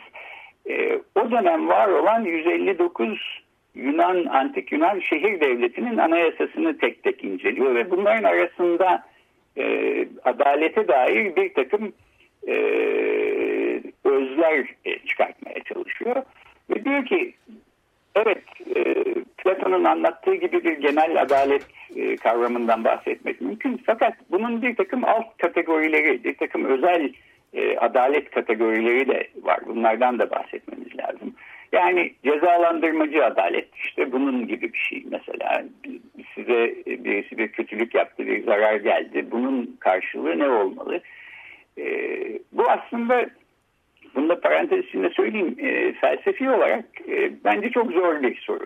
o 1.16 1.32
dönem 1.32 1.68
var 1.68 1.88
olan 1.88 2.24
159 2.26 3.42
Yunan, 3.76 4.26
antik 4.26 4.72
Yunan 4.72 5.00
şehir 5.00 5.40
devletinin 5.40 5.98
anayasasını 5.98 6.78
tek 6.78 7.04
tek 7.04 7.24
inceliyor 7.24 7.76
ve 7.76 7.92
bunların 7.92 8.24
arasında 8.24 9.04
e, 9.58 10.08
adalete 10.24 10.88
dair 10.88 11.36
bir 11.36 11.54
takım 11.54 11.94
e, 12.48 12.54
özler 14.04 14.66
e, 14.86 15.00
çıkartmaya 15.00 15.64
çalışıyor. 15.64 16.16
Ve 16.70 16.86
diyor 16.86 17.06
ki 17.06 17.34
evet 18.16 18.44
e, 18.76 19.04
Platon'un 19.38 19.84
anlattığı 19.84 20.36
gibi 20.36 20.64
bir 20.64 20.78
genel 20.78 21.22
adalet 21.22 21.68
e, 21.96 22.16
kavramından 22.16 22.84
bahsetmek 22.84 23.42
mümkün. 23.42 23.82
Fakat 23.86 24.14
bunun 24.32 24.62
bir 24.62 24.76
takım 24.76 25.06
alt 25.06 25.38
kategorileri, 25.38 26.24
bir 26.24 26.38
takım 26.38 26.66
özel 26.66 27.14
e, 27.54 27.78
adalet 27.78 28.32
kategorileri 28.32 29.08
de 29.08 29.28
var. 29.42 29.60
Bunlardan 29.68 30.20
da 30.20 30.32
bahsetmemiz 30.32 30.98
lazım. 30.98 31.36
Yani 31.72 32.14
cezalandırmacı 32.26 33.26
adalet 33.26 33.76
işte 33.76 34.12
bunun 34.12 34.48
gibi 34.48 34.74
bir 34.74 34.78
şey 34.78 35.04
mesela 35.12 35.64
size 36.36 36.76
birisi 36.86 37.38
bir 37.38 37.48
kötülük 37.48 37.96
yaptı 37.96 38.28
bir 38.28 38.44
zarar 38.44 38.76
geldi 38.76 39.26
bunun 39.32 39.78
karşılığı 39.80 40.40
ne 40.40 40.50
olmalı? 40.50 41.02
E, 41.78 41.86
bu 42.52 42.70
aslında 42.70 43.30
bunu 44.16 44.30
da 44.30 44.40
parantez 44.40 44.86
içinde 44.86 45.10
söyleyeyim 45.10 45.56
e, 45.60 45.94
felsefi 45.94 46.50
olarak 46.50 46.86
e, 47.10 47.32
bence 47.46 47.70
çok 47.70 47.92
zor 47.92 48.22
bir 48.22 48.36
soru. 48.36 48.66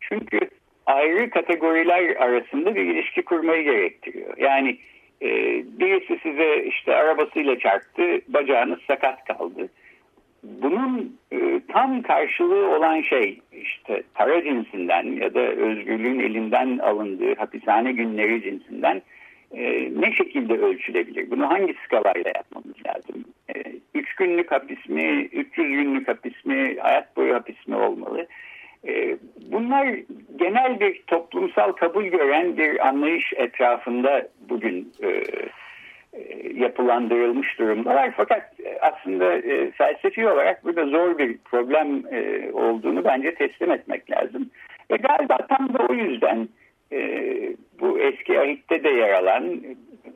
Çünkü 0.00 0.40
ayrı 0.86 1.30
kategoriler 1.30 2.16
arasında 2.16 2.74
bir 2.74 2.82
ilişki 2.82 3.22
kurmayı 3.22 3.64
gerektiriyor. 3.64 4.38
Yani 4.38 4.78
e, 5.22 5.28
birisi 5.64 6.18
size 6.22 6.64
işte 6.64 6.96
arabasıyla 6.96 7.58
çarptı, 7.58 8.20
bacağınız 8.28 8.78
sakat 8.86 9.24
kaldı. 9.24 9.68
Bunun 10.42 11.16
e, 11.32 11.60
tam 11.68 12.02
karşılığı 12.02 12.76
olan 12.76 13.00
şey 13.00 13.40
işte 13.52 14.02
para 14.14 14.42
cinsinden 14.44 15.02
ya 15.02 15.34
da 15.34 15.40
özgürlüğün 15.40 16.18
elinden 16.18 16.78
alındığı 16.78 17.34
hapishane 17.34 17.92
günleri 17.92 18.42
cinsinden 18.42 19.02
e, 19.52 19.90
ne 20.00 20.12
şekilde 20.12 20.58
ölçülebilir? 20.58 21.30
Bunu 21.30 21.50
hangi 21.50 21.74
skalayla 21.86 22.32
yapmamız 22.34 22.76
lazım? 22.86 23.24
E, 23.54 23.62
üç 23.94 24.14
günlük 24.14 24.52
hapis 24.52 24.88
mi, 24.88 25.28
300 25.32 25.68
günlük 25.68 26.08
hapis 26.08 26.44
mi, 26.44 26.76
hayat 26.80 27.16
boyu 27.16 27.34
hapis 27.34 27.68
mi 27.68 27.76
olmalı? 27.76 28.26
E, 28.88 29.16
bunlar 29.52 29.96
genel 30.36 30.80
bir 30.80 31.02
toplumsal 31.06 31.72
kabul 31.72 32.04
gören 32.04 32.56
bir 32.56 32.88
anlayış 32.88 33.32
etrafında 33.36 34.28
bugün 34.48 34.92
e, 35.02 35.08
e, 35.08 35.22
yapılandırılmış 36.54 37.58
durumdalar. 37.58 38.10
Fakat 38.16 38.60
e, 38.60 38.78
aslında 38.80 39.34
e, 39.34 39.70
felsefi 39.70 40.28
olarak 40.28 40.64
burada 40.64 40.86
zor 40.86 41.18
bir 41.18 41.38
problem 41.38 42.02
e, 42.10 42.52
olduğunu 42.52 43.04
bence 43.04 43.34
teslim 43.34 43.72
etmek 43.72 44.10
lazım. 44.10 44.50
Ve 44.90 44.96
galiba 44.96 45.38
tam 45.48 45.74
da 45.74 45.86
o 45.88 45.94
yüzden 45.94 46.48
e, 46.92 46.98
bu 47.80 47.98
eski 47.98 48.40
ahitte 48.40 48.84
de 48.84 48.88
yer 48.90 49.12
alan 49.12 49.60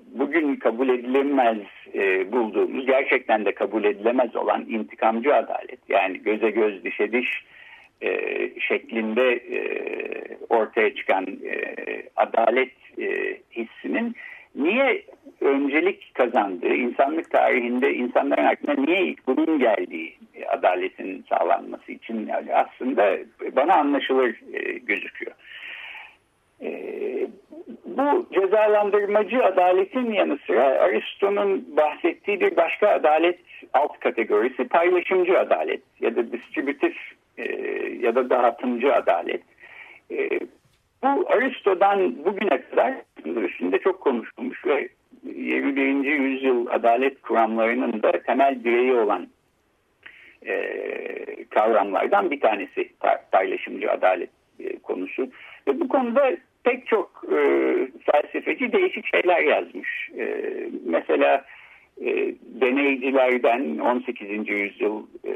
bugün 0.06 0.56
kabul 0.56 0.88
edilemez 0.88 1.58
e, 1.94 2.32
bulduğumuz 2.32 2.86
gerçekten 2.86 3.44
de 3.44 3.52
kabul 3.52 3.84
edilemez 3.84 4.36
olan 4.36 4.66
intikamcı 4.68 5.34
adalet 5.34 5.80
yani 5.88 6.22
göze 6.22 6.50
göz 6.50 6.84
dişe 6.84 7.12
diş 7.12 7.44
e, 8.02 8.10
şeklinde 8.60 9.32
e, 9.32 9.60
ortaya 10.48 10.94
çıkan 10.94 11.26
e, 11.26 11.64
adalet 12.16 12.72
e, 12.98 13.36
hissinin 13.56 14.16
niye 14.56 15.02
öncelik 15.40 16.14
kazandığı, 16.14 16.74
insanlık 16.74 17.30
tarihinde 17.30 17.94
insanların 17.94 18.44
aklına 18.44 18.74
niye 18.74 19.02
ilk 19.02 19.26
bunun 19.26 19.58
geldiği 19.58 20.16
adaletin 20.48 21.24
sağlanması 21.28 21.92
için 21.92 22.30
aslında 22.54 23.18
bana 23.56 23.74
anlaşılır 23.74 24.40
e, 24.52 24.78
gözüküyor. 24.78 25.32
E, 26.62 26.70
bu 27.84 28.26
cezalandırmacı 28.34 29.44
adaletin 29.44 30.12
yanı 30.12 30.38
sıra 30.46 30.64
Aristo'nun 30.64 31.76
bahsettiği 31.76 32.40
bir 32.40 32.56
başka 32.56 32.88
adalet 32.88 33.38
alt 33.72 34.00
kategorisi 34.00 34.68
paylaşımcı 34.68 35.38
adalet 35.38 35.82
ya 36.00 36.16
da 36.16 36.32
distributif 36.32 36.96
e, 37.38 37.44
ya 38.00 38.14
da 38.14 38.30
dağıtımcı 38.30 38.94
adalet. 38.94 39.42
Bu 41.02 41.24
Aristo'dan 41.28 42.24
bugüne 42.24 42.62
kadar 42.62 42.94
üstünde 43.34 43.78
çok 43.78 44.00
konuşulmuş 44.00 44.66
ve 44.66 44.88
21. 45.34 46.04
yüzyıl 46.04 46.66
adalet 46.66 47.22
kuramlarının 47.22 48.02
da 48.02 48.12
temel 48.12 48.64
direği 48.64 48.94
olan 48.94 49.26
e, 50.46 50.64
kavramlardan 51.50 52.30
bir 52.30 52.40
tanesi 52.40 52.88
paylaşımcı 53.32 53.90
adalet 53.90 54.30
e, 54.60 54.78
konusu. 54.78 55.28
Ve 55.68 55.80
bu 55.80 55.88
konuda 55.88 56.36
pek 56.64 56.86
çok 56.86 57.24
e, 57.32 57.38
felsefeci 58.12 58.72
değişik 58.72 59.06
şeyler 59.06 59.42
yazmış. 59.42 60.10
E, 60.18 60.54
mesela 60.84 61.44
e, 62.00 62.34
deneycilerden 62.42 63.78
18. 63.78 64.48
yüzyıl 64.48 65.02
e, 65.24 65.32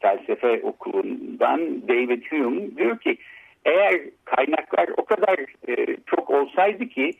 felsefe 0.00 0.60
okulundan 0.62 1.88
David 1.88 2.22
Hume 2.30 2.76
diyor 2.76 2.98
ki 2.98 3.16
eğer 3.64 4.00
kaynaklar 4.24 4.88
o 4.96 5.04
kadar 5.04 5.38
e, 5.68 5.96
çok 6.06 6.30
olsaydı 6.30 6.88
ki 6.88 7.12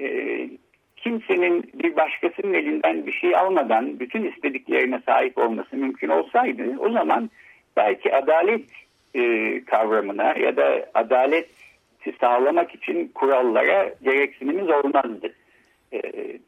e, 0.00 0.48
kimsenin 0.96 1.70
bir 1.74 1.96
başkasının 1.96 2.54
elinden 2.54 3.06
bir 3.06 3.12
şey 3.12 3.36
almadan 3.36 4.00
bütün 4.00 4.24
istediklerine 4.24 5.00
sahip 5.06 5.38
olması 5.38 5.76
mümkün 5.76 6.08
olsaydı 6.08 6.62
o 6.78 6.90
zaman 6.90 7.30
belki 7.76 8.14
adalet 8.14 8.64
e, 9.14 9.64
kavramına 9.64 10.34
ya 10.38 10.56
da 10.56 10.86
adaleti 10.94 12.14
sağlamak 12.20 12.74
için 12.74 13.08
kurallara 13.14 13.94
gereksinimiz 14.02 14.70
olmazdı. 14.70 15.34
E, 15.92 16.00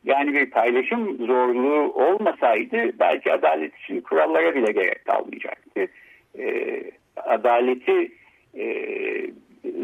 yani 0.04 0.34
bir 0.34 0.50
paylaşım 0.50 1.26
zorluğu 1.26 1.92
olmasaydı 1.92 2.98
belki 2.98 3.32
adalet 3.32 3.76
için 3.78 4.00
kurallara 4.00 4.54
bile 4.54 4.72
gerek 4.72 5.04
kalmayacaktı. 5.04 5.86
E, 6.38 6.80
adaleti 7.16 8.12
e, 8.54 8.64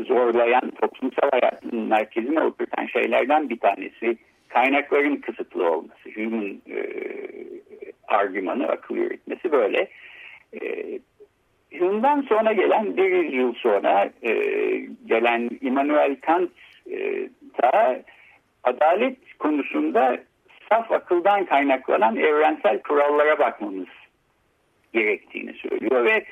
zorlayan 0.04 0.70
toplumsal 0.80 1.30
hayatın 1.30 1.80
merkezine 1.80 2.40
oturtan 2.40 2.86
şeylerden 2.86 3.50
bir 3.50 3.58
tanesi 3.58 4.18
kaynakların 4.48 5.16
kısıtlı 5.16 5.70
olması. 5.70 6.10
Human 6.14 6.60
e, 6.70 6.78
argümanı, 8.08 8.68
akıl 8.68 8.96
yürütmesi 8.96 9.52
böyle. 9.52 9.88
E, 10.62 10.98
Hume'dan 11.78 12.22
sonra 12.22 12.52
gelen 12.52 12.96
bir 12.96 13.32
yıl 13.32 13.54
sonra 13.54 14.10
e, 14.22 14.32
gelen 15.06 15.50
Immanuel 15.60 16.16
Kant 16.20 16.50
e, 16.90 17.28
da 17.62 18.02
adalet 18.64 19.16
konusunda 19.38 20.18
saf 20.68 20.92
akıldan 20.92 21.44
kaynaklanan 21.44 22.16
evrensel 22.16 22.82
kurallara 22.82 23.38
bakmamız 23.38 23.88
gerektiğini 24.92 25.52
söylüyor 25.52 26.04
ve 26.04 26.24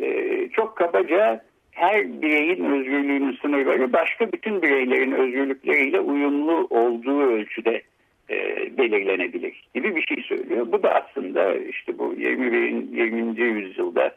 e, 0.00 0.48
çok 0.48 0.76
kabaca 0.76 1.44
her 1.72 2.22
bireyin 2.22 2.64
özgürlüğünün 2.64 3.38
sınırları 3.42 3.92
başka 3.92 4.32
bütün 4.32 4.62
bireylerin 4.62 5.12
özgürlükleriyle 5.12 6.00
uyumlu 6.00 6.66
olduğu 6.70 7.20
ölçüde 7.20 7.82
e, 8.30 8.36
belirlenebilir 8.78 9.68
gibi 9.74 9.96
bir 9.96 10.02
şey 10.02 10.22
söylüyor. 10.22 10.72
Bu 10.72 10.82
da 10.82 10.94
aslında 10.94 11.54
işte 11.54 11.98
bu 11.98 12.14
21. 12.18 12.60
20. 12.98 13.40
yüzyılda 13.40 14.14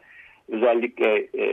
özellikle 0.48 1.26
e, 1.38 1.46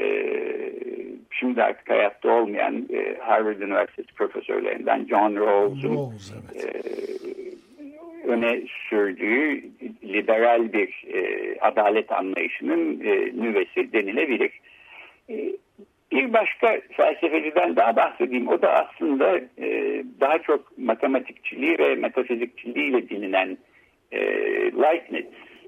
şimdi 1.31 1.63
artık 1.63 1.89
hayatta 1.89 2.31
olmayan 2.31 2.87
e, 2.93 3.17
Harvard 3.19 3.61
Üniversitesi 3.61 4.13
profesörlerinden 4.13 5.05
John 5.05 5.35
Rawls'un 5.35 6.13
evet. 6.55 6.75
e, 6.75 8.27
öne 8.27 8.61
sürdüğü 8.89 9.63
liberal 10.03 10.73
bir 10.73 11.03
e, 11.13 11.55
adalet 11.59 12.11
anlayışının 12.11 12.99
e, 12.99 13.15
nüvesi 13.43 13.93
denilebilir. 13.93 14.51
E, 15.29 15.51
bir 16.15 16.33
başka 16.33 16.79
felsefeciden 16.91 17.75
daha 17.75 17.95
bahsedeyim. 17.95 18.47
O 18.47 18.61
da 18.61 18.73
aslında 18.73 19.37
e, 19.57 20.03
daha 20.19 20.39
çok 20.39 20.77
matematikçiliği 20.77 21.77
ve 21.79 21.95
metafizikçiliğiyle 21.95 23.09
bilinen 23.09 23.57
e, 24.11 24.19
Leibniz, 24.71 25.25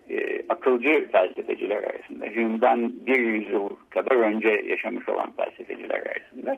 e, 0.10 0.42
akılcı 0.50 1.08
felsefeciler 1.12 1.84
arasında. 1.84 2.26
Hume'dan 2.26 2.94
bir 3.06 3.20
yüzyıl 3.20 3.70
kadar 3.90 4.16
önce 4.16 4.64
yaşamış 4.68 5.10
olan 5.10 5.32
felsefeciler 5.38 6.00
arasında. 6.00 6.58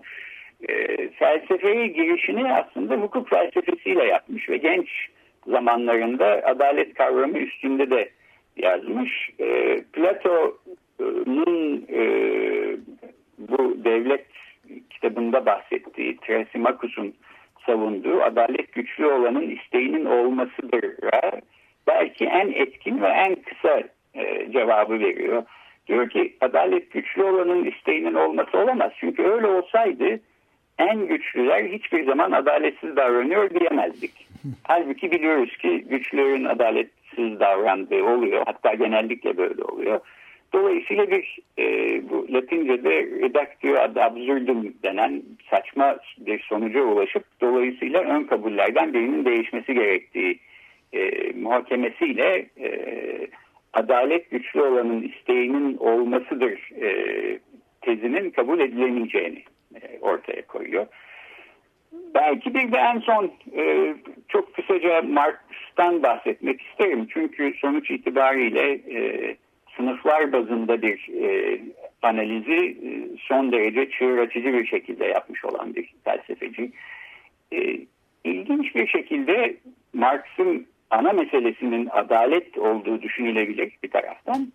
E, 0.70 1.08
felsefeye 1.10 1.88
girişini 1.88 2.54
aslında 2.54 2.96
hukuk 2.96 3.30
felsefesiyle 3.30 4.04
yapmış 4.04 4.50
ve 4.50 4.58
genç 4.58 4.90
zamanlarında 5.48 6.42
adalet 6.44 6.94
kavramı 6.94 7.38
üstünde 7.38 7.90
de 7.90 8.10
yazmış. 8.58 9.30
E, 9.40 9.78
Plato'nun 9.94 11.86
e, 11.90 12.02
bu 13.38 13.84
devlet 13.84 14.26
kitabında 14.90 15.46
bahsettiği 15.46 16.18
Thrasymachus'un 16.18 17.14
savunduğu 17.66 18.22
adalet 18.22 18.74
güçlü 18.74 19.06
olanın 19.06 19.50
isteğinin 19.50 20.06
olmasıdır 20.06 20.86
belki 21.88 22.26
en 22.26 22.52
etkin 22.52 23.02
ve 23.02 23.08
en 23.08 23.36
kısa 23.36 23.84
e, 24.14 24.52
cevabı 24.52 25.00
veriyor. 25.00 25.44
diyor 25.88 26.10
ki 26.10 26.38
adalet 26.42 26.92
güçlü 26.92 27.24
olanın 27.24 27.66
isteğinin 27.66 28.14
olması 28.14 28.58
olamaz. 28.58 28.92
Çünkü 29.00 29.24
öyle 29.24 29.48
olsaydı 29.48 30.20
en 30.80 31.08
güçlüler 31.08 31.64
hiçbir 31.64 32.06
zaman 32.06 32.32
adaletsiz 32.32 32.96
davranıyor 32.96 33.50
diyemezdik. 33.50 34.28
Halbuki 34.64 35.12
biliyoruz 35.12 35.58
ki 35.58 35.86
güçlülerin 35.90 36.46
adaletsiz 36.46 37.40
davrandığı 37.40 38.04
oluyor. 38.04 38.44
Hatta 38.46 38.74
genellikle 38.74 39.38
böyle 39.38 39.64
oluyor. 39.64 40.00
Dolayısıyla 40.54 41.12
bir 41.12 41.40
e, 41.58 41.64
Latince'de 42.34 43.06
redaktio 43.22 43.76
ad 43.76 43.96
absurdum 43.96 44.74
denen 44.84 45.24
saçma 45.50 45.98
bir 46.18 46.40
sonuca 46.40 46.84
ulaşıp 46.84 47.24
dolayısıyla 47.42 48.02
ön 48.02 48.24
kabullerden 48.24 48.94
birinin 48.94 49.26
değişmesi 49.26 49.74
gerektiği 49.74 50.40
e, 50.94 51.32
muhakemesiyle 51.32 52.46
e, 52.60 52.70
adalet 53.74 54.32
güçlü 54.32 54.62
olanın 54.62 55.02
isteğinin 55.02 55.78
olmasıdır 55.78 56.70
e, 56.82 56.90
tezinin 57.82 58.30
kabul 58.30 58.60
edilemeyeceğini 58.60 59.44
e, 59.76 60.00
ortaya 60.02 60.48
koyuyor. 60.48 60.88
Belki 62.14 62.54
bir 62.54 62.72
de 62.72 62.78
en 62.78 63.00
son 63.00 63.32
e, 63.56 63.96
çok 64.28 64.54
kısaca 64.54 65.02
Marx'tan 65.02 66.04
bahsetmek 66.04 66.62
isterim. 66.62 67.08
Çünkü 67.14 67.54
sonuç 67.62 67.92
itibariyle 67.92 68.72
e, 68.72 69.36
sınıflar 69.78 70.32
bazında 70.34 70.82
bir 70.82 71.10
e, 71.24 71.60
analizi 72.02 72.78
e, 72.84 72.90
son 73.20 73.52
derece 73.52 73.90
çığır 73.90 74.30
bir 74.30 74.66
şekilde 74.66 75.06
yapmış 75.06 75.46
olan 75.46 75.76
bir 75.76 75.94
felsefeci. 76.04 76.72
E, 77.54 77.80
ilginç 78.24 78.76
bir 78.76 78.88
şekilde 78.88 79.58
Marx'ın 79.94 80.68
ana 80.90 81.14
meselesinin 81.14 81.90
adalet 81.92 82.58
olduğu 82.58 83.02
düşünülebilir 83.02 83.78
bir 83.84 83.92
taraftan. 83.92 84.52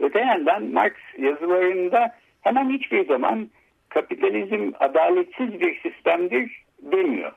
Öte 0.00 0.18
yandan 0.18 0.64
Marx 0.64 0.92
yazılarında 1.18 2.14
hemen 2.40 2.70
hiçbir 2.70 3.06
zaman 3.06 3.50
kapitalizm 3.88 4.72
adaletsiz 4.80 5.60
bir 5.60 5.80
sistemdir 5.80 6.64
demiyor. 6.82 7.32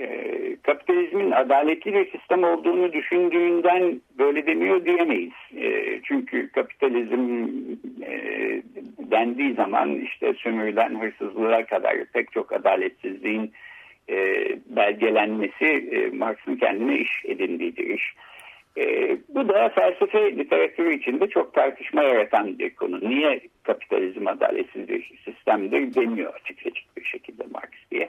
E, 0.00 0.56
kapitalizmin 0.62 1.30
adaletli 1.30 1.94
bir 1.94 2.10
sistem 2.10 2.44
olduğunu 2.44 2.92
düşündüğünden 2.92 4.00
böyle 4.18 4.46
demiyor 4.46 4.84
diyemeyiz. 4.84 5.32
E, 5.56 6.00
çünkü 6.02 6.48
kapitalizm 6.48 7.50
e, 8.02 8.12
dendiği 8.98 9.54
zaman 9.54 10.00
işte 10.00 10.34
sömürüden 10.34 11.00
hırsızlığa 11.00 11.66
kadar 11.66 12.04
pek 12.12 12.32
çok 12.32 12.52
adaletsizliğin 12.52 13.52
belgelenmesi 14.66 15.64
e, 15.64 16.16
Marx'ın 16.16 16.56
kendine 16.56 16.98
iş 16.98 17.24
edindiği 17.24 17.94
iş. 17.94 18.14
Bu 19.28 19.48
da 19.48 19.68
felsefe 19.68 20.36
literatürü 20.36 20.94
içinde 20.94 21.26
çok 21.28 21.54
tartışma 21.54 22.02
yaratan 22.02 22.58
bir 22.58 22.74
konu. 22.74 23.08
Niye 23.08 23.40
kapitalizm 23.62 24.26
adaletsiz 24.26 24.88
bir 24.88 25.12
sistemdir 25.24 25.94
demiyor 25.94 26.34
açık 26.34 26.66
açık 26.66 26.96
bir 26.96 27.04
şekilde 27.04 27.42
Marx 27.52 27.70
diye. 27.90 28.08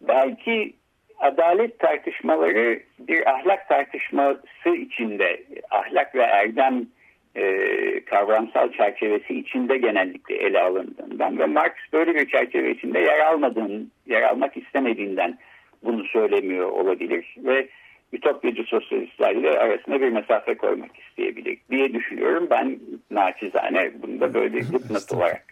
Belki 0.00 0.72
adalet 1.18 1.78
tartışmaları 1.78 2.80
bir 2.98 3.30
ahlak 3.30 3.68
tartışması 3.68 4.68
içinde, 4.76 5.42
ahlak 5.70 6.14
ve 6.14 6.22
erdem 6.22 6.86
e, 7.34 8.04
kavramsal 8.04 8.72
çerçevesi 8.72 9.34
içinde 9.34 9.78
genellikle 9.78 10.36
ele 10.36 10.60
alındığından 10.60 11.38
ve 11.38 11.46
Marx 11.46 11.72
böyle 11.92 12.14
bir 12.14 12.28
çerçeve 12.28 12.70
içinde 12.70 12.98
yer 12.98 13.18
almadığın, 13.18 13.92
yer 14.06 14.22
almak 14.22 14.56
istemediğinden 14.56 15.38
bunu 15.84 16.04
söylemiyor 16.04 16.70
olabilir 16.70 17.36
ve 17.38 17.68
ütopyacı 18.12 18.62
sosyalistlerle 18.62 19.58
arasında 19.58 20.00
bir 20.00 20.08
mesafe 20.08 20.54
koymak 20.54 20.98
isteyebilir 20.98 21.58
diye 21.70 21.94
düşünüyorum. 21.94 22.46
Ben 22.50 22.78
naçizane 23.10 23.92
bunu 24.02 24.20
da 24.20 24.34
böyle 24.34 24.52
bir 24.52 24.62
dipnot 24.72 25.12
olarak 25.12 25.46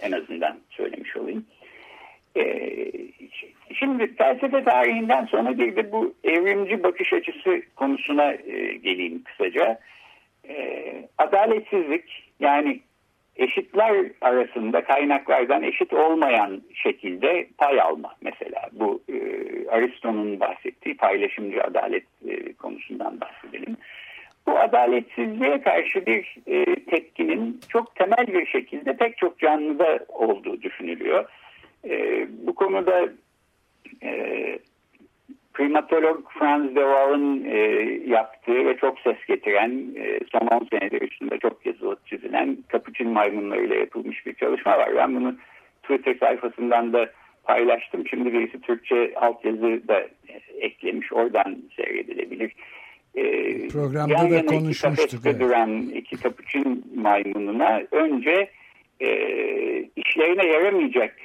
en 0.00 0.12
azından 0.12 0.58
söylemiş 0.70 1.16
olayım. 1.16 1.46
Ee, 2.36 2.90
şimdi 3.74 4.14
felsefe 4.14 4.64
tarihinden 4.64 5.24
sonra 5.24 5.58
bir 5.58 5.76
de 5.76 5.92
bu 5.92 6.14
evrimci 6.24 6.82
bakış 6.82 7.12
açısı 7.12 7.62
konusuna 7.76 8.32
e, 8.32 8.76
geleyim 8.76 9.22
kısaca. 9.24 9.78
E, 10.48 10.94
adaletsizlik 11.18 12.30
yani 12.40 12.80
eşitler 13.36 14.06
arasında 14.20 14.84
kaynaklardan 14.84 15.62
eşit 15.62 15.92
olmayan 15.92 16.62
şekilde 16.74 17.48
pay 17.58 17.80
alma 17.80 18.14
mesela. 18.20 18.68
Bu 18.72 19.02
e, 19.08 19.16
Aristo'nun 19.68 20.40
bahsettiği 20.40 20.96
paylaşımcı 20.96 21.62
adalet 21.62 22.04
e, 22.28 22.52
konusundan 22.52 23.20
bahsedelim. 23.20 23.76
Bu 24.46 24.58
adaletsizliğe 24.58 25.60
karşı 25.60 26.06
bir 26.06 26.36
e, 26.46 26.64
tepkinin 26.84 27.60
çok 27.68 27.96
temel 27.96 28.26
bir 28.26 28.46
şekilde 28.46 28.96
pek 28.96 29.18
çok 29.18 29.38
canlıda 29.38 29.98
olduğu 30.08 30.62
düşünülüyor. 30.62 31.24
E, 31.88 32.26
bu 32.46 32.54
konuda 32.54 33.08
e, 34.02 34.58
primatolog 35.54 36.30
Franz 36.38 36.74
de 36.76 36.80
Waal'ın 36.80 37.44
e, 37.44 37.58
yaptığı 38.06 38.66
ve 38.66 38.76
çok 38.76 39.00
ses 39.00 39.16
getiren 39.28 39.94
e, 39.96 40.20
son 40.32 40.46
10 40.46 40.68
senedir 40.70 41.02
üstünde 41.02 41.38
çok 41.38 41.66
yazılıp 41.66 42.06
çizilen 42.06 42.58
kapuçin 42.68 43.08
maymunlarıyla 43.08 43.76
yapılmış 43.76 44.26
bir 44.26 44.34
çalışma 44.34 44.78
var. 44.78 44.96
Ben 44.96 45.16
bunu 45.16 45.34
Twitter 45.82 46.14
sayfasından 46.14 46.92
da 46.92 47.10
paylaştım. 47.44 48.08
Şimdi 48.08 48.32
birisi 48.32 48.60
Türkçe 48.60 49.14
altyazı 49.16 49.88
da 49.88 50.06
eklemiş. 50.60 51.12
Oradan 51.12 51.58
seyredilebilir. 51.76 52.52
E, 53.14 53.68
Programda 53.68 54.30
da 54.30 54.46
konuşmuştuk. 54.46 55.20
Evet. 55.26 55.40
duran 55.40 55.80
iki 55.80 56.16
kapuçin 56.16 56.84
maymununa 56.94 57.82
önce 57.90 58.50
e, 59.00 59.08
işlerine 59.96 60.46
yaramayacak 60.46 61.16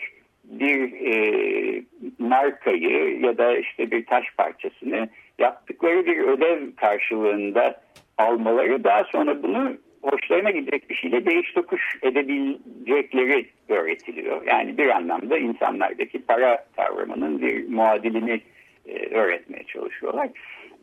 bir 0.49 0.93
e, 0.93 1.83
markayı 2.19 3.19
ya 3.19 3.37
da 3.37 3.57
işte 3.57 3.91
bir 3.91 4.05
taş 4.05 4.25
parçasını 4.37 5.09
yaptıkları 5.39 6.05
bir 6.05 6.19
ödev 6.19 6.75
karşılığında 6.75 7.81
almaları 8.17 8.83
daha 8.83 9.03
sonra 9.03 9.43
bunu 9.43 9.77
hoşlarına 10.01 10.51
gidecek 10.51 10.89
bir 10.89 10.95
şeyle 10.95 11.25
değiş 11.25 11.53
tokuş 11.53 11.97
edebilecekleri 12.01 13.49
öğretiliyor. 13.69 14.45
Yani 14.45 14.77
bir 14.77 14.89
anlamda 14.89 15.37
insanlardaki 15.37 16.25
para 16.25 16.65
kavramının 16.75 17.41
bir 17.41 17.69
muadilini 17.69 18.41
e, 18.85 19.15
öğretmeye 19.15 19.63
çalışıyorlar. 19.63 20.29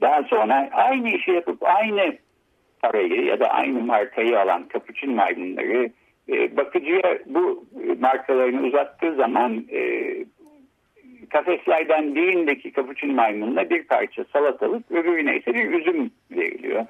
Daha 0.01 0.23
sonra 0.23 0.69
aynı 0.73 1.11
işi 1.11 1.31
yapıp 1.31 1.63
aynı 1.63 2.17
parayı 2.83 3.25
ya 3.25 3.41
da 3.41 3.47
aynı 3.47 3.81
markayı 3.81 4.41
alan 4.41 4.69
kapuçin 4.69 5.15
maymunları 5.15 5.91
e, 6.29 6.57
bakıcıya 6.57 7.19
bu 7.27 7.65
markalarını 8.01 8.63
uzattığı 8.63 9.15
zaman 9.15 9.65
e, 9.73 10.13
kafeslerden 11.31 12.15
birindeki 12.15 12.73
kapuçin 12.73 13.15
maymununa 13.15 13.71
bir 13.71 13.83
parça 13.85 14.25
salatalık 14.33 14.91
öbürüne 14.91 15.37
ise 15.37 15.55
bir 15.55 15.71
üzüm 15.71 16.11
veriliyor. 16.31 16.87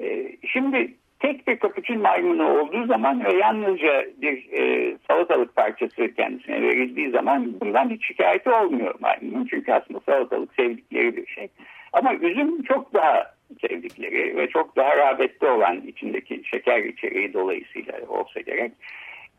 E, 0.00 0.36
şimdi 0.46 0.94
tek 1.20 1.46
bir 1.46 1.56
kapuçin 1.56 2.00
maymunu 2.00 2.58
olduğu 2.58 2.86
zaman 2.86 3.24
ve 3.24 3.32
yalnızca 3.32 4.04
bir 4.22 4.52
e, 4.52 4.96
salatalık 5.08 5.56
parçası 5.56 6.14
kendisine 6.14 6.62
verildiği 6.62 7.10
zaman 7.10 7.60
bundan 7.60 7.90
hiç 7.90 8.06
şikayeti 8.06 8.50
olmuyor 8.50 8.94
maymunun. 9.00 9.46
Çünkü 9.50 9.72
aslında 9.72 10.00
salatalık 10.00 10.54
sevdikleri 10.54 11.16
bir 11.16 11.26
şey. 11.26 11.48
Ama 11.92 12.14
üzüm 12.14 12.62
çok 12.62 12.94
daha 12.94 13.33
sevdikleri 13.60 14.36
ve 14.36 14.48
çok 14.48 14.76
daha 14.76 14.96
rağbette 14.96 15.50
olan 15.50 15.80
içindeki 15.86 16.42
şeker 16.44 16.84
içeriği 16.84 17.32
dolayısıyla 17.32 17.94
olsa 18.08 18.40
gerek. 18.40 18.72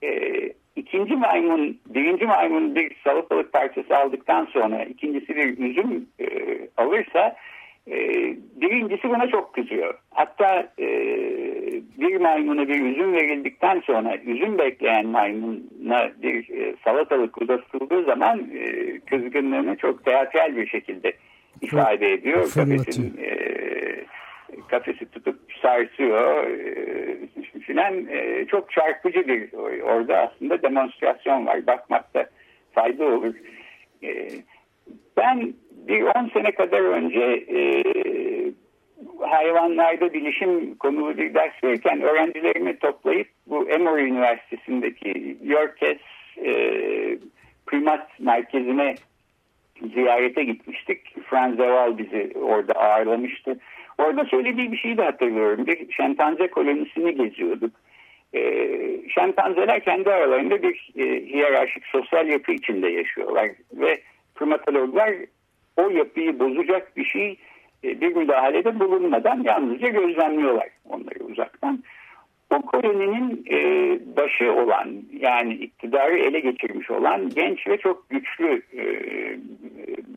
E, 0.03 0.39
ikinci 0.75 1.15
maymun, 1.15 1.77
birinci 1.85 2.25
maymun 2.25 2.75
bir 2.75 2.95
salatalık 3.03 3.53
parçası 3.53 3.97
aldıktan 3.97 4.45
sonra 4.45 4.83
ikincisi 4.83 5.35
bir 5.35 5.57
üzüm 5.57 6.07
e, 6.19 6.25
alırsa 6.77 7.35
e, 7.87 7.95
birincisi 8.55 9.09
buna 9.09 9.27
çok 9.27 9.53
kızıyor. 9.53 9.93
Hatta 10.11 10.71
e, 10.79 10.87
bir 11.97 12.17
maymuna 12.17 12.67
bir 12.67 12.81
üzüm 12.81 13.13
verildikten 13.13 13.79
sonra 13.79 14.17
üzüm 14.17 14.57
bekleyen 14.57 15.07
maymuna 15.07 16.11
bir 16.21 16.49
e, 16.49 16.75
salatalık 16.83 17.41
uzatıldığı 17.41 18.03
zaman 18.03 18.39
e, 18.39 18.99
kızgınlığını 18.99 19.75
çok 19.75 20.05
teatral 20.05 20.55
bir 20.55 20.67
şekilde 20.67 21.13
ifade 21.61 22.13
ediyor. 22.13 22.51
Kafesin 22.53 23.17
e, 23.17 23.35
kafesi 24.67 25.05
tutup 25.11 25.39
sarsıyor 25.61 26.47
e, 26.47 27.17
filan 27.59 28.07
e, 28.09 28.45
çok 28.45 28.71
çarpıcı 28.71 29.27
bir 29.27 29.53
orada 29.81 30.17
aslında 30.17 30.61
demonstrasyon 30.61 31.45
var. 31.45 31.67
Bakmakta 31.67 32.29
fayda 32.71 33.05
olur. 33.05 33.35
E, 34.03 34.29
ben 35.17 35.53
bir 35.71 36.01
10 36.01 36.29
sene 36.33 36.51
kadar 36.51 36.79
önce 36.79 37.45
e, 37.59 37.83
hayvanlarda 39.21 40.13
bilişim 40.13 40.75
konulu 40.75 41.17
bir 41.17 41.33
ders 41.33 41.63
verirken 41.63 42.01
öğrencilerimi 42.01 42.79
toplayıp 42.79 43.27
bu 43.47 43.69
Emory 43.69 44.03
Üniversitesi'ndeki 44.03 45.37
Yorkes 45.43 45.97
e, 46.45 46.53
primat 47.65 48.19
merkezine 48.19 48.95
ziyarete 49.93 50.43
gitmiştik. 50.43 51.15
Franz 51.29 51.57
Deval 51.57 51.97
bizi 51.97 52.31
orada 52.35 52.73
ağırlamıştı. 52.73 53.59
Orada 53.97 54.25
söylediği 54.25 54.71
bir 54.71 54.77
şeyi 54.77 54.97
de 54.97 55.03
hatırlıyorum. 55.03 55.67
Bir 55.67 55.91
şempanze 55.91 56.47
kolonisini 56.47 57.15
geziyorduk. 57.15 57.71
e, 58.33 58.39
şempanzeler 59.09 59.83
kendi 59.83 60.09
aralarında 60.09 60.61
bir 60.63 60.91
e, 60.97 61.03
hiyerarşik 61.25 61.85
sosyal 61.85 62.27
yapı 62.27 62.51
içinde 62.51 62.87
yaşıyorlar 62.87 63.51
ve 63.73 64.01
primatologlar 64.35 65.13
o 65.77 65.89
yapıyı 65.89 66.39
bozacak 66.39 66.97
bir 66.97 67.05
şey 67.05 67.37
e, 67.83 68.01
bir 68.01 68.15
müdahalede 68.15 68.79
bulunmadan 68.79 69.43
yalnızca 69.43 69.87
gözlemliyorlar 69.87 70.67
onları 70.85 71.23
uzaktan. 71.23 71.83
O 72.49 72.61
koloninin 72.61 73.45
e, 73.51 73.59
başı 74.17 74.53
olan 74.53 75.03
yani 75.19 75.53
iktidarı 75.53 76.17
ele 76.17 76.39
geçirmiş 76.39 76.91
olan 76.91 77.29
genç 77.29 77.67
ve 77.67 77.77
çok 77.77 78.09
güçlü 78.09 78.61
e, 78.73 78.83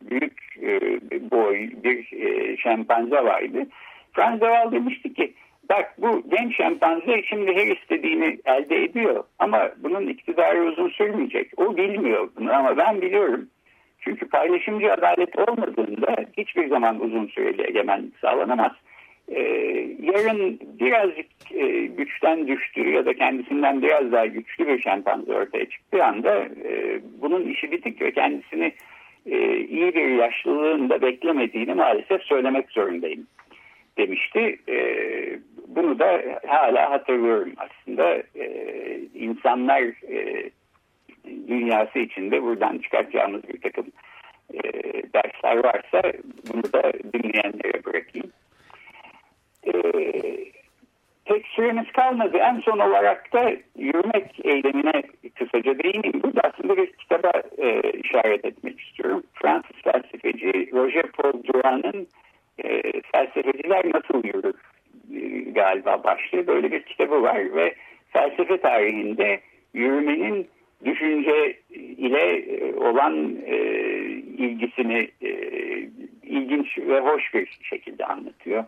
büyük 0.09 0.57
e, 0.61 1.31
boy 1.31 1.69
bir 1.83 2.13
e, 2.13 2.57
şempanze 2.57 3.15
vardı. 3.15 3.67
Franz 4.13 4.41
Deval 4.41 4.71
demişti 4.71 5.13
ki 5.13 5.33
bak 5.69 5.95
bu 5.97 6.23
genç 6.29 6.57
şempanze 6.57 7.23
şimdi 7.23 7.55
her 7.55 7.67
istediğini 7.67 8.39
elde 8.45 8.83
ediyor 8.83 9.23
ama 9.39 9.69
bunun 9.77 10.07
iktidarı 10.07 10.63
uzun 10.63 10.89
sürmeyecek. 10.89 11.51
O 11.57 11.77
bilmiyor 11.77 12.29
bunu 12.37 12.53
ama 12.53 12.77
ben 12.77 13.01
biliyorum. 13.01 13.47
Çünkü 13.99 14.29
paylaşımcı 14.29 14.93
adalet 14.93 15.39
olmadığında 15.39 16.15
hiçbir 16.37 16.69
zaman 16.69 16.99
uzun 17.01 17.27
süreli 17.27 17.67
egemenlik 17.67 18.19
sağlanamaz. 18.19 18.71
Ee, 19.31 19.41
yarın 20.01 20.59
birazcık 20.79 21.51
e, 21.51 21.85
güçten 21.85 22.47
düştüğü 22.47 22.89
ya 22.89 23.05
da 23.05 23.13
kendisinden 23.13 23.81
biraz 23.81 24.11
daha 24.11 24.25
güçlü 24.25 24.67
bir 24.67 24.81
şempanze 24.81 25.33
ortaya 25.33 25.69
çıktığı 25.69 26.03
anda 26.03 26.45
e, 26.45 26.99
bunun 27.21 27.43
işi 27.43 27.71
bitik 27.71 28.01
ve 28.01 28.11
kendisini 28.11 28.71
e, 29.25 29.57
iyi 29.57 29.95
bir 29.95 30.07
yaşlılığında 30.07 31.01
beklemediğini 31.01 31.73
maalesef 31.73 32.21
söylemek 32.21 32.71
zorundayım 32.71 33.27
demişti. 33.97 34.59
E, 34.69 34.77
bunu 35.67 35.99
da 35.99 36.21
hala 36.47 36.91
hatırlıyorum 36.91 37.53
aslında. 37.57 38.23
E, 38.35 38.69
insanlar 39.15 39.81
e, 40.11 40.49
dünyası 41.47 41.99
içinde 41.99 42.43
buradan 42.43 42.77
çıkartacağımız 42.77 43.43
bir 43.49 43.61
takım 43.61 43.85
e, 44.53 44.61
dersler 45.13 45.63
varsa 45.63 46.01
bunu 46.53 46.63
da 46.73 46.93
dinleyenlere 47.13 47.85
bırakayım. 47.85 48.31
E, 49.67 49.73
tek 51.25 51.47
süremiz 51.47 51.91
kalmadı. 51.91 52.37
En 52.37 52.59
son 52.59 52.79
olarak 52.79 53.33
da 53.33 53.51
yürümek 53.77 54.45
eylemine 54.45 55.03
kısaca 55.35 55.79
değineyim. 55.79 56.23
Burada 56.23 56.41
aslında 56.43 56.77
bir 56.77 56.91
kitaba 56.91 57.31
e, 57.57 57.91
işaret 57.91 58.45
etmek 58.45 58.79
istiyorum. 58.79 59.23
Fransız 59.33 59.75
felsefeci 59.83 60.69
Roger 60.73 61.11
Paul 61.11 61.43
Duran'ın 61.43 62.07
e, 62.63 62.81
Felsefeciler 63.01 63.85
Nasıl 63.93 64.23
Yürür 64.23 64.55
e, 65.15 65.51
galiba 65.51 66.03
başlığı. 66.03 66.47
Böyle 66.47 66.71
bir 66.71 66.83
kitabı 66.83 67.21
var 67.21 67.55
ve 67.55 67.75
felsefe 68.13 68.57
tarihinde 68.57 69.39
yürümenin 69.73 70.47
düşünce 70.85 71.57
ile 71.97 72.37
e, 72.37 72.75
olan 72.75 73.35
e, 73.45 73.57
ilgisini 74.37 75.09
e, 75.21 75.29
ilginç 76.23 76.77
ve 76.77 76.99
hoş 76.99 77.33
bir 77.33 77.59
şekilde 77.61 78.05
anlatıyor. 78.05 78.63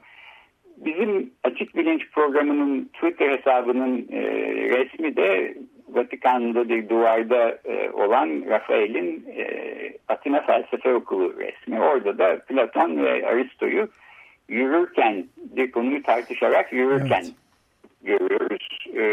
Bizim 0.85 1.31
Açık 1.43 1.75
Bilinç 1.75 2.11
programının 2.11 2.89
Twitter 2.93 3.37
hesabının 3.37 4.07
e, 4.11 4.21
resmi 4.69 5.15
de 5.15 5.55
Vatikan'da 5.89 6.69
bir 6.69 6.89
duvarda 6.89 7.59
e, 7.65 7.89
olan 7.89 8.43
Rafael'in 8.49 9.25
e, 9.37 9.45
Atina 10.07 10.41
Felsefe 10.41 10.93
Okulu 10.93 11.33
resmi. 11.39 11.81
Orada 11.81 12.17
da 12.17 12.39
Platon 12.39 12.97
ve 12.97 13.27
Aristo'yu 13.27 13.87
yürürken 14.49 15.25
bir 15.37 15.71
konuyu 15.71 16.03
tartışarak 16.03 16.73
yürürken 16.73 17.23
evet. 17.23 17.33
görüyoruz. 18.03 18.67
E, 18.95 19.03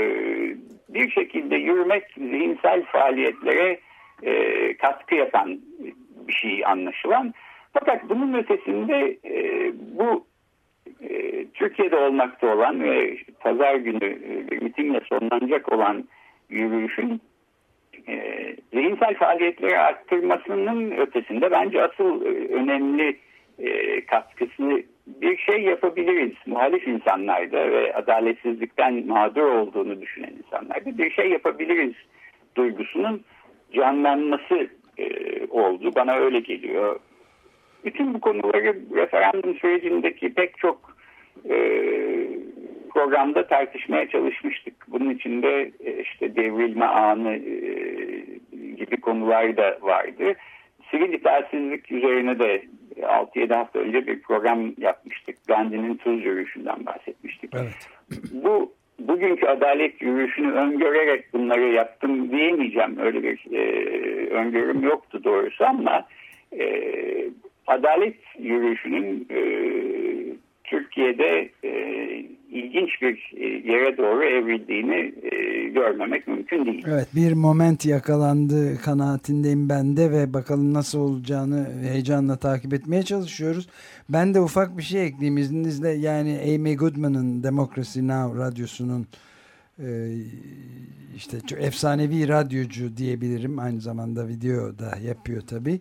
bir 0.88 1.10
şekilde 1.10 1.56
yürümek 1.56 2.04
zihinsel 2.16 2.84
faaliyetlere 2.84 3.78
e, 4.22 4.76
katkı 4.76 5.14
yapan 5.14 5.60
bir 6.28 6.32
şey 6.32 6.66
anlaşılan. 6.66 7.34
Fakat 7.72 8.08
bunun 8.08 8.34
ötesinde 8.34 9.18
e, 9.24 9.72
bu 9.98 10.27
Türkiye'de 11.58 11.96
olmakta 11.96 12.54
olan 12.54 12.82
ve 12.82 13.18
pazar 13.40 13.74
günü 13.74 14.04
e, 14.04 14.56
mitingle 14.56 15.00
sonlanacak 15.08 15.72
olan 15.72 16.08
yürüyüşün 16.48 17.20
e, 18.08 18.46
zihinsel 18.72 19.14
faaliyetleri 19.14 19.78
arttırmasının 19.78 20.90
ötesinde 20.90 21.50
bence 21.50 21.82
asıl 21.82 22.26
e, 22.26 22.28
önemli 22.54 23.16
e, 23.58 24.00
katkısı 24.04 24.82
bir 25.06 25.36
şey 25.36 25.62
yapabiliriz. 25.62 26.32
Muhalif 26.46 26.88
insanlarda 26.88 27.70
ve 27.70 27.94
adaletsizlikten 27.94 29.06
mağdur 29.06 29.42
olduğunu 29.42 30.00
düşünen 30.00 30.32
insanlarda 30.38 30.98
bir 30.98 31.10
şey 31.10 31.30
yapabiliriz 31.30 31.94
duygusunun 32.56 33.24
canlanması 33.72 34.68
e, 34.98 35.06
oldu. 35.50 35.92
Bana 35.96 36.14
öyle 36.14 36.40
geliyor. 36.40 37.00
Bütün 37.84 38.14
bu 38.14 38.20
konuları 38.20 38.76
referandum 38.94 39.54
sürecindeki 39.54 40.34
pek 40.34 40.58
çok 40.58 40.97
programda 42.98 43.46
tartışmaya 43.46 44.08
çalışmıştık. 44.08 44.74
Bunun 44.88 45.10
içinde 45.10 45.72
e, 45.84 46.02
işte 46.02 46.36
devrilme 46.36 46.84
anı 46.84 47.34
e, 47.34 47.60
gibi 48.76 49.00
konular 49.00 49.56
da 49.56 49.78
vardı. 49.80 50.34
Sivil 50.90 51.12
itaatsizlik 51.12 51.92
üzerine 51.92 52.38
de 52.38 52.62
6-7 53.00 53.54
hafta 53.54 53.78
önce 53.78 54.06
bir 54.06 54.22
program 54.22 54.72
yapmıştık. 54.78 55.36
Gandhi'nin 55.48 55.96
tuz 55.96 56.24
yürüyüşünden 56.24 56.86
bahsetmiştik. 56.86 57.50
Evet. 57.54 57.88
Bu 58.32 58.72
bugünkü 58.98 59.46
adalet 59.46 60.02
yürüyüşünü 60.02 60.52
öngörerek 60.52 61.32
bunları 61.32 61.68
yaptım 61.72 62.30
diyemeyeceğim. 62.30 62.98
Öyle 62.98 63.22
bir 63.22 63.52
e, 63.52 63.62
öngörüm 64.30 64.82
yoktu 64.82 65.24
doğrusu 65.24 65.64
ama 65.64 66.06
e, 66.58 66.64
adalet 67.66 68.16
yürüyüşünün 68.38 69.26
e, 69.30 69.40
Türkiye'de 70.98 71.50
e, 71.64 71.70
ilginç 72.50 72.90
bir 73.02 73.32
e, 73.36 73.46
yere 73.72 73.96
doğru 73.96 74.24
evrildiğini 74.24 75.14
e, 75.22 75.68
görmemek 75.68 76.28
mümkün 76.28 76.66
değil. 76.66 76.84
Evet 76.88 77.08
bir 77.14 77.32
moment 77.32 77.86
yakalandı 77.86 78.78
kanaatindeyim 78.84 79.68
ben 79.68 79.96
de 79.96 80.10
ve 80.10 80.34
bakalım 80.34 80.74
nasıl 80.74 80.98
olacağını 80.98 81.66
heyecanla 81.82 82.36
takip 82.36 82.74
etmeye 82.74 83.02
çalışıyoruz. 83.02 83.68
Ben 84.08 84.34
de 84.34 84.40
ufak 84.40 84.78
bir 84.78 84.82
şey 84.82 85.06
ekleyeyim 85.06 85.38
izninizle 85.38 85.90
yani 85.90 86.38
Amy 86.54 86.76
Goodman'ın 86.76 87.42
Democracy 87.42 88.00
Now 88.00 88.38
radyosunun 88.38 89.06
e, 89.78 89.86
işte 91.16 91.36
efsanevi 91.58 92.28
radyocu 92.28 92.96
diyebilirim 92.96 93.58
aynı 93.58 93.80
zamanda 93.80 94.28
video 94.28 94.78
da 94.78 94.98
yapıyor 95.06 95.40
tabii 95.40 95.80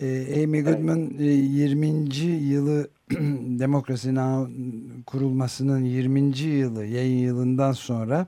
Amy 0.00 0.62
Goodman 0.62 1.00
evet. 1.00 1.50
20. 1.52 1.86
yılı 2.24 2.88
Demokrasi 3.58 4.14
kurulmasının 5.06 5.84
20. 5.84 6.38
yılı 6.38 6.84
yayın 6.84 7.18
yılından 7.18 7.72
sonra 7.72 8.26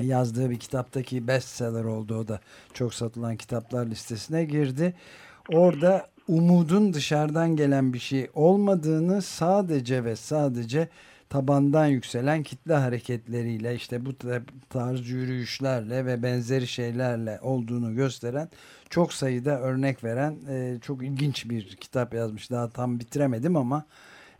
yazdığı 0.00 0.50
bir 0.50 0.58
kitaptaki 0.58 1.28
bestseller 1.28 1.84
oldu. 1.84 2.18
O 2.18 2.28
da 2.28 2.40
çok 2.72 2.94
satılan 2.94 3.36
kitaplar 3.36 3.86
listesine 3.86 4.44
girdi. 4.44 4.94
Orada 5.52 6.06
umudun 6.28 6.94
dışarıdan 6.94 7.56
gelen 7.56 7.92
bir 7.92 7.98
şey 7.98 8.28
olmadığını 8.34 9.22
sadece 9.22 10.04
ve 10.04 10.16
sadece 10.16 10.88
tabandan 11.34 11.86
yükselen 11.86 12.42
kitle 12.42 12.74
hareketleriyle 12.74 13.74
işte 13.74 14.06
bu 14.06 14.12
tarz 14.70 15.08
yürüyüşlerle 15.08 16.06
ve 16.06 16.22
benzeri 16.22 16.66
şeylerle 16.66 17.40
olduğunu 17.42 17.94
gösteren 17.94 18.48
çok 18.90 19.12
sayıda 19.12 19.60
örnek 19.60 20.04
veren 20.04 20.38
e, 20.48 20.78
çok 20.82 21.02
ilginç 21.02 21.50
bir 21.50 21.76
kitap 21.76 22.14
yazmış. 22.14 22.50
Daha 22.50 22.70
tam 22.70 23.00
bitiremedim 23.00 23.56
ama 23.56 23.86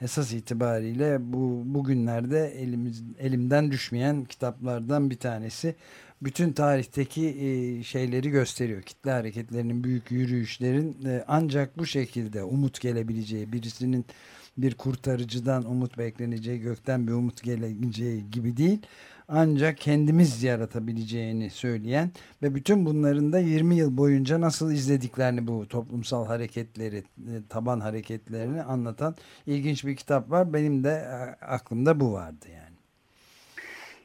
esas 0.02 0.32
itibariyle 0.32 1.16
bu 1.20 1.62
bugünlerde 1.64 2.62
elimiz 2.62 3.02
elimden 3.18 3.70
düşmeyen 3.70 4.24
kitaplardan 4.24 5.10
bir 5.10 5.18
tanesi. 5.18 5.76
Bütün 6.22 6.52
tarihteki 6.52 7.28
e, 7.28 7.82
şeyleri 7.82 8.30
gösteriyor. 8.30 8.82
Kitle 8.82 9.10
hareketlerinin 9.10 9.84
büyük 9.84 10.10
yürüyüşlerin 10.10 10.96
e, 11.06 11.24
ancak 11.28 11.78
bu 11.78 11.86
şekilde 11.86 12.42
umut 12.42 12.80
gelebileceği 12.80 13.52
birisinin 13.52 14.06
bir 14.58 14.74
kurtarıcıdan 14.74 15.64
umut 15.64 15.98
bekleneceği, 15.98 16.60
gökten 16.60 17.06
bir 17.06 17.12
umut 17.12 17.42
geleceği 17.42 18.30
gibi 18.30 18.56
değil. 18.56 18.78
Ancak 19.28 19.78
kendimiz 19.78 20.44
yaratabileceğini 20.44 21.50
söyleyen 21.50 22.08
ve 22.42 22.54
bütün 22.54 22.86
bunların 22.86 23.32
da 23.32 23.38
20 23.38 23.74
yıl 23.74 23.96
boyunca 23.96 24.40
nasıl 24.40 24.72
izlediklerini 24.72 25.46
bu 25.46 25.68
toplumsal 25.68 26.26
hareketleri, 26.26 26.96
e, 26.96 27.32
taban 27.50 27.80
hareketlerini 27.80 28.62
anlatan 28.62 29.14
ilginç 29.46 29.86
bir 29.86 29.96
kitap 29.96 30.30
var. 30.30 30.52
Benim 30.52 30.84
de 30.84 30.88
e, 30.88 31.44
aklımda 31.44 32.00
bu 32.00 32.12
vardı 32.12 32.46
yani. 32.54 32.74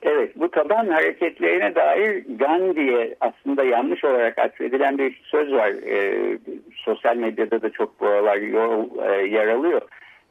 Evet 0.01 0.35
bu 0.35 0.51
taban 0.51 0.88
hareketlerine 0.88 1.75
dair 1.75 2.25
Gandhi'ye 2.39 3.15
aslında 3.19 3.63
yanlış 3.63 4.03
olarak 4.03 4.39
atfedilen 4.39 4.97
bir 4.97 5.21
söz 5.23 5.51
var. 5.51 5.69
E, 5.69 6.38
sosyal 6.75 7.15
medyada 7.15 7.62
da 7.62 7.69
çok 7.69 7.99
bu 7.99 8.07
aralar 8.07 8.38
yol, 8.38 8.88
e, 9.03 9.27
yer 9.27 9.47
alıyor. 9.47 9.81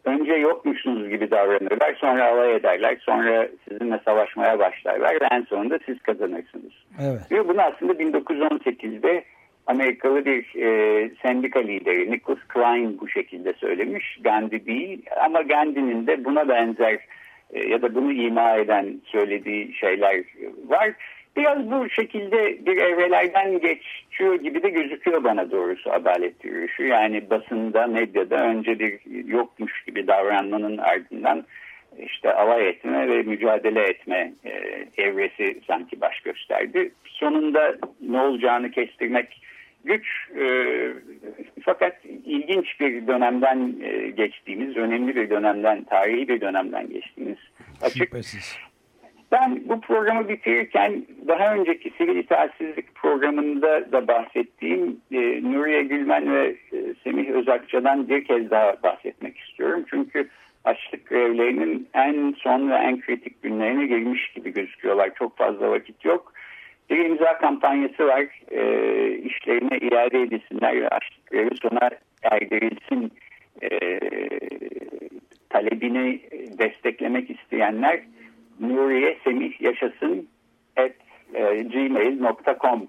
Önce 0.09 0.33
yokmuşsunuz 0.33 1.09
gibi 1.09 1.31
davranırlar, 1.31 1.94
sonra 1.94 2.33
alay 2.33 2.57
ederler, 2.57 2.97
sonra 3.01 3.49
sizinle 3.68 4.01
savaşmaya 4.05 4.59
başlarlar 4.59 5.21
ve 5.21 5.29
en 5.31 5.42
sonunda 5.42 5.79
siz 5.87 6.03
kazanırsınız. 6.03 6.73
Evet. 7.03 7.21
Ve 7.33 7.49
bunu 7.49 7.62
aslında 7.62 7.92
1918'de 7.92 9.25
Amerikalı 9.66 10.25
bir 10.25 10.62
e, 10.62 11.11
sendika 11.23 11.59
lideri 11.61 12.11
Nicholas 12.11 12.38
Klein 12.49 13.01
bu 13.01 13.09
şekilde 13.09 13.53
söylemiş. 13.53 14.18
Gandhi 14.21 14.66
değil 14.66 15.07
ama 15.25 15.42
Gandhi'nin 15.42 16.07
de 16.07 16.25
buna 16.25 16.49
benzer 16.49 16.99
e, 17.53 17.68
ya 17.68 17.83
da 17.83 17.94
bunu 17.94 18.12
ima 18.12 18.57
eden 18.57 19.01
söylediği 19.05 19.75
şeyler 19.75 20.25
var. 20.66 20.94
Biraz 21.38 21.70
bu 21.70 21.90
şekilde 21.90 22.66
bir 22.66 22.77
evrelerden 22.77 23.61
geçiyor 23.61 24.35
gibi 24.35 24.62
de 24.62 24.68
gözüküyor 24.68 25.24
bana 25.24 25.51
doğrusu 25.51 25.92
adalet 25.92 26.44
yürüyüşü. 26.44 26.87
Yani 26.87 27.31
basında, 27.31 27.87
medyada 27.87 28.37
önce 28.37 28.79
bir 28.79 29.01
yokmuş 29.27 29.85
gibi 29.85 30.07
davranmanın 30.07 30.79
ardından 30.79 31.44
işte 31.98 32.35
alay 32.35 32.68
etme 32.68 33.09
ve 33.09 33.22
mücadele 33.22 33.83
etme 33.83 34.33
e, 34.44 34.53
evresi 35.03 35.61
sanki 35.66 36.01
baş 36.01 36.20
gösterdi. 36.20 36.90
Sonunda 37.05 37.77
ne 38.01 38.20
olacağını 38.20 38.70
kestirmek 38.70 39.42
güç 39.85 40.07
e, 40.40 40.46
fakat 41.62 41.96
ilginç 42.24 42.81
bir 42.81 43.07
dönemden 43.07 43.74
e, 43.83 44.11
geçtiğimiz, 44.11 44.77
önemli 44.77 45.16
bir 45.16 45.31
dönemden, 45.31 45.85
tarihi 45.85 46.29
bir 46.29 46.40
dönemden 46.40 46.88
geçtiğimiz 46.88 47.38
açık. 47.83 47.96
Şüphesiz. 47.96 48.67
Ben 49.33 49.62
bu 49.69 49.81
programı 49.81 50.29
bitirirken 50.29 51.07
daha 51.29 51.55
önceki 51.55 51.91
sivil 51.91 52.17
itaatsizlik 52.17 52.95
programında 52.95 53.93
da 53.93 54.09
bahsettiğim 54.09 55.01
e, 55.12 55.43
Nuriye 55.53 55.83
Gülmen 55.83 56.35
ve 56.35 56.57
e, 56.73 56.95
Semih 57.05 57.31
Özakça'dan 57.31 58.09
bir 58.09 58.25
kez 58.25 58.51
daha 58.51 58.83
bahsetmek 58.83 59.38
istiyorum. 59.38 59.85
Çünkü 59.91 60.29
açlık 60.64 61.07
grevlerinin 61.07 61.88
en 61.95 62.35
son 62.38 62.71
ve 62.71 62.75
en 62.75 63.01
kritik 63.01 63.43
günlerine 63.43 63.87
girmiş 63.87 64.33
gibi 64.33 64.53
gözüküyorlar. 64.53 65.14
Çok 65.14 65.37
fazla 65.37 65.71
vakit 65.71 66.05
yok. 66.05 66.33
Bir 66.91 67.05
imza 67.05 67.38
kampanyası 67.38 68.07
var. 68.07 68.27
E, 68.51 68.62
işlerine 69.12 69.79
iade 69.79 70.23
edilsinler 70.23 70.81
ve 70.81 70.88
açlık 70.88 71.27
grevi 71.27 71.57
sona 71.57 71.91
erdirilsin 72.23 73.12
e, 73.62 74.01
talebini 75.51 76.21
desteklemek 76.59 77.31
isteyenler 77.31 78.01
Nuriye 78.61 79.18
Semih 79.25 79.61
Yaşasın 79.61 80.29
at 80.77 80.92
e, 81.35 81.62
gmail.com 81.62 82.87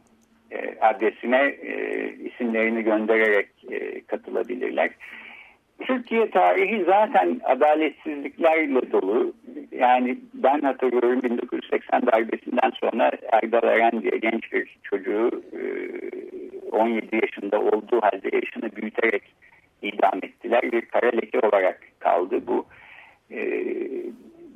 e, 0.51 0.75
adresine 0.82 1.43
e, 1.62 2.10
isimlerini 2.13 2.84
göndererek 2.84 3.49
katılabilirler. 4.08 4.89
Türkiye 5.79 6.29
tarihi 6.32 6.84
zaten 6.86 7.41
adaletsizliklerle 7.43 8.91
dolu. 8.91 9.34
Yani 9.71 10.17
ben 10.34 10.62
hatırlıyorum 10.62 11.23
1980 11.23 12.05
darbesinden 12.08 12.71
sonra 12.82 13.12
Erdal 13.32 13.63
Eren 13.63 14.01
diye 14.01 14.17
genç 14.17 14.53
bir 14.53 14.77
çocuğu 14.84 15.43
17 16.71 17.15
yaşında 17.15 17.62
olduğu 17.62 18.01
halde 18.01 18.36
yaşını 18.36 18.75
büyüterek 18.75 19.23
idam 19.82 20.19
ettiler. 20.23 20.71
Bir 20.71 20.82
kara 20.82 21.08
leke 21.08 21.39
olarak 21.39 21.79
kaldı 21.99 22.41
bu. 22.47 22.65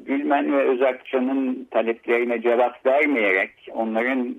Gülmen 0.06 0.54
ve 0.54 0.63
Özakçı'nın 0.63 1.68
taleplerine 1.72 2.42
cevap 2.42 2.86
vermeyerek 2.86 3.52
onların 3.72 4.36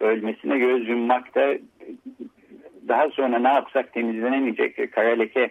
ölmesine 0.00 0.58
göz 0.58 0.88
yummak 0.88 1.34
da 1.34 1.54
daha 2.88 3.10
sonra 3.10 3.38
ne 3.38 3.48
yapsak 3.48 3.92
temizlenemeyecek 3.92 4.78
bir 4.78 4.86
kara 4.86 5.08
leke 5.08 5.50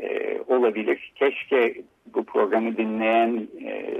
e, 0.00 0.38
olabilir. 0.46 1.12
Keşke 1.14 1.74
bu 2.14 2.24
programı 2.24 2.76
dinleyen 2.76 3.48
e, 3.64 3.94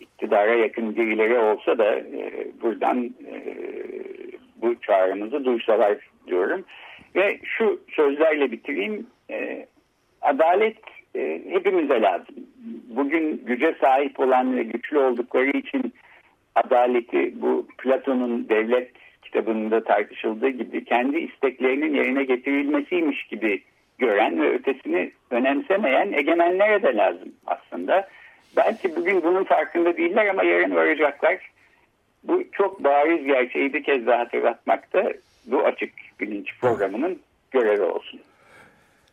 iktidara 0.00 0.54
yakın 0.54 0.96
birileri 0.96 1.38
olsa 1.38 1.78
da 1.78 1.98
e, 1.98 2.46
buradan 2.62 3.04
e, 3.04 3.42
bu 4.62 4.80
çağrımızı 4.80 5.44
duysalar 5.44 5.98
diyorum. 6.26 6.64
Ve 7.14 7.38
şu 7.44 7.80
sözlerle 7.88 8.52
bitireyim. 8.52 9.06
E, 9.30 9.66
adalet 10.22 10.78
e, 11.16 11.42
hepimize 11.48 12.02
lazım. 12.02 12.34
Bugün 12.96 13.42
güce 13.46 13.74
sahip 13.80 14.20
olan 14.20 14.56
ve 14.56 14.62
güçlü 14.62 14.98
oldukları 14.98 15.50
için 15.50 15.94
adaleti 16.54 17.42
bu 17.42 17.66
Platon'un 17.78 18.48
devlet 18.48 18.90
kitabında 19.22 19.84
tartışıldığı 19.84 20.48
gibi 20.48 20.84
kendi 20.84 21.18
isteklerinin 21.18 21.94
yerine 21.94 22.24
getirilmesiymiş 22.24 23.26
gibi 23.26 23.62
gören 23.98 24.42
ve 24.42 24.54
ötesini 24.54 25.12
önemsemeyen 25.30 26.12
egemenlere 26.12 26.82
de 26.82 26.96
lazım 26.96 27.32
aslında. 27.46 28.08
Belki 28.56 28.96
bugün 28.96 29.22
bunun 29.22 29.44
farkında 29.44 29.96
değiller 29.96 30.26
ama 30.26 30.44
yarın 30.44 30.74
varacaklar. 30.74 31.50
Bu 32.24 32.44
çok 32.52 32.84
bariz 32.84 33.24
gerçeği 33.26 33.74
bir 33.74 33.82
kez 33.82 34.06
daha 34.06 34.18
hatırlatmakta 34.18 35.12
bu 35.46 35.64
açık 35.64 35.92
bilinç 36.20 36.58
programının 36.60 37.20
görevi 37.50 37.82
olsun. 37.82 38.20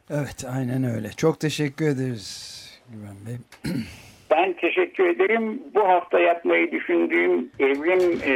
Evet 0.10 0.46
aynen 0.56 0.84
öyle. 0.84 1.10
Çok 1.10 1.40
teşekkür 1.40 1.86
ederiz 1.86 2.69
Güven 2.92 3.16
Bey. 3.26 3.38
Ben 4.32 4.54
teşekkür 4.54 5.08
ederim. 5.08 5.62
Bu 5.76 5.88
hafta 5.88 6.20
yapmayı 6.20 6.72
düşündüğüm 6.72 7.52
evrim 7.60 8.20
e, 8.26 8.34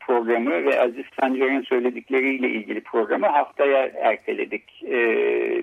programı 0.00 0.64
ve 0.64 0.80
Aziz 0.80 1.04
Sancar'ın 1.20 1.62
söyledikleriyle 1.62 2.50
ilgili 2.50 2.80
programı 2.80 3.26
haftaya 3.26 3.86
erteledik. 3.86 4.82
E, 4.82 4.96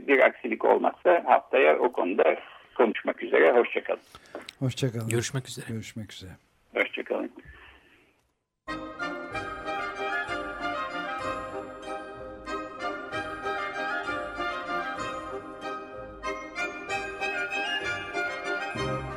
bir 0.07 0.19
aksilik 0.19 0.65
olmazsa 0.65 1.23
haftaya 1.25 1.79
o 1.79 1.91
konuda 1.91 2.35
konuşmak 2.77 3.23
üzere. 3.23 3.51
Hoşçakalın. 3.51 3.99
Hoşçakalın. 4.59 5.09
Görüşmek 5.09 5.47
üzere. 5.47 5.65
Görüşmek 5.69 6.11
üzere. 6.11 6.31
Hoşçakalın. 6.75 7.31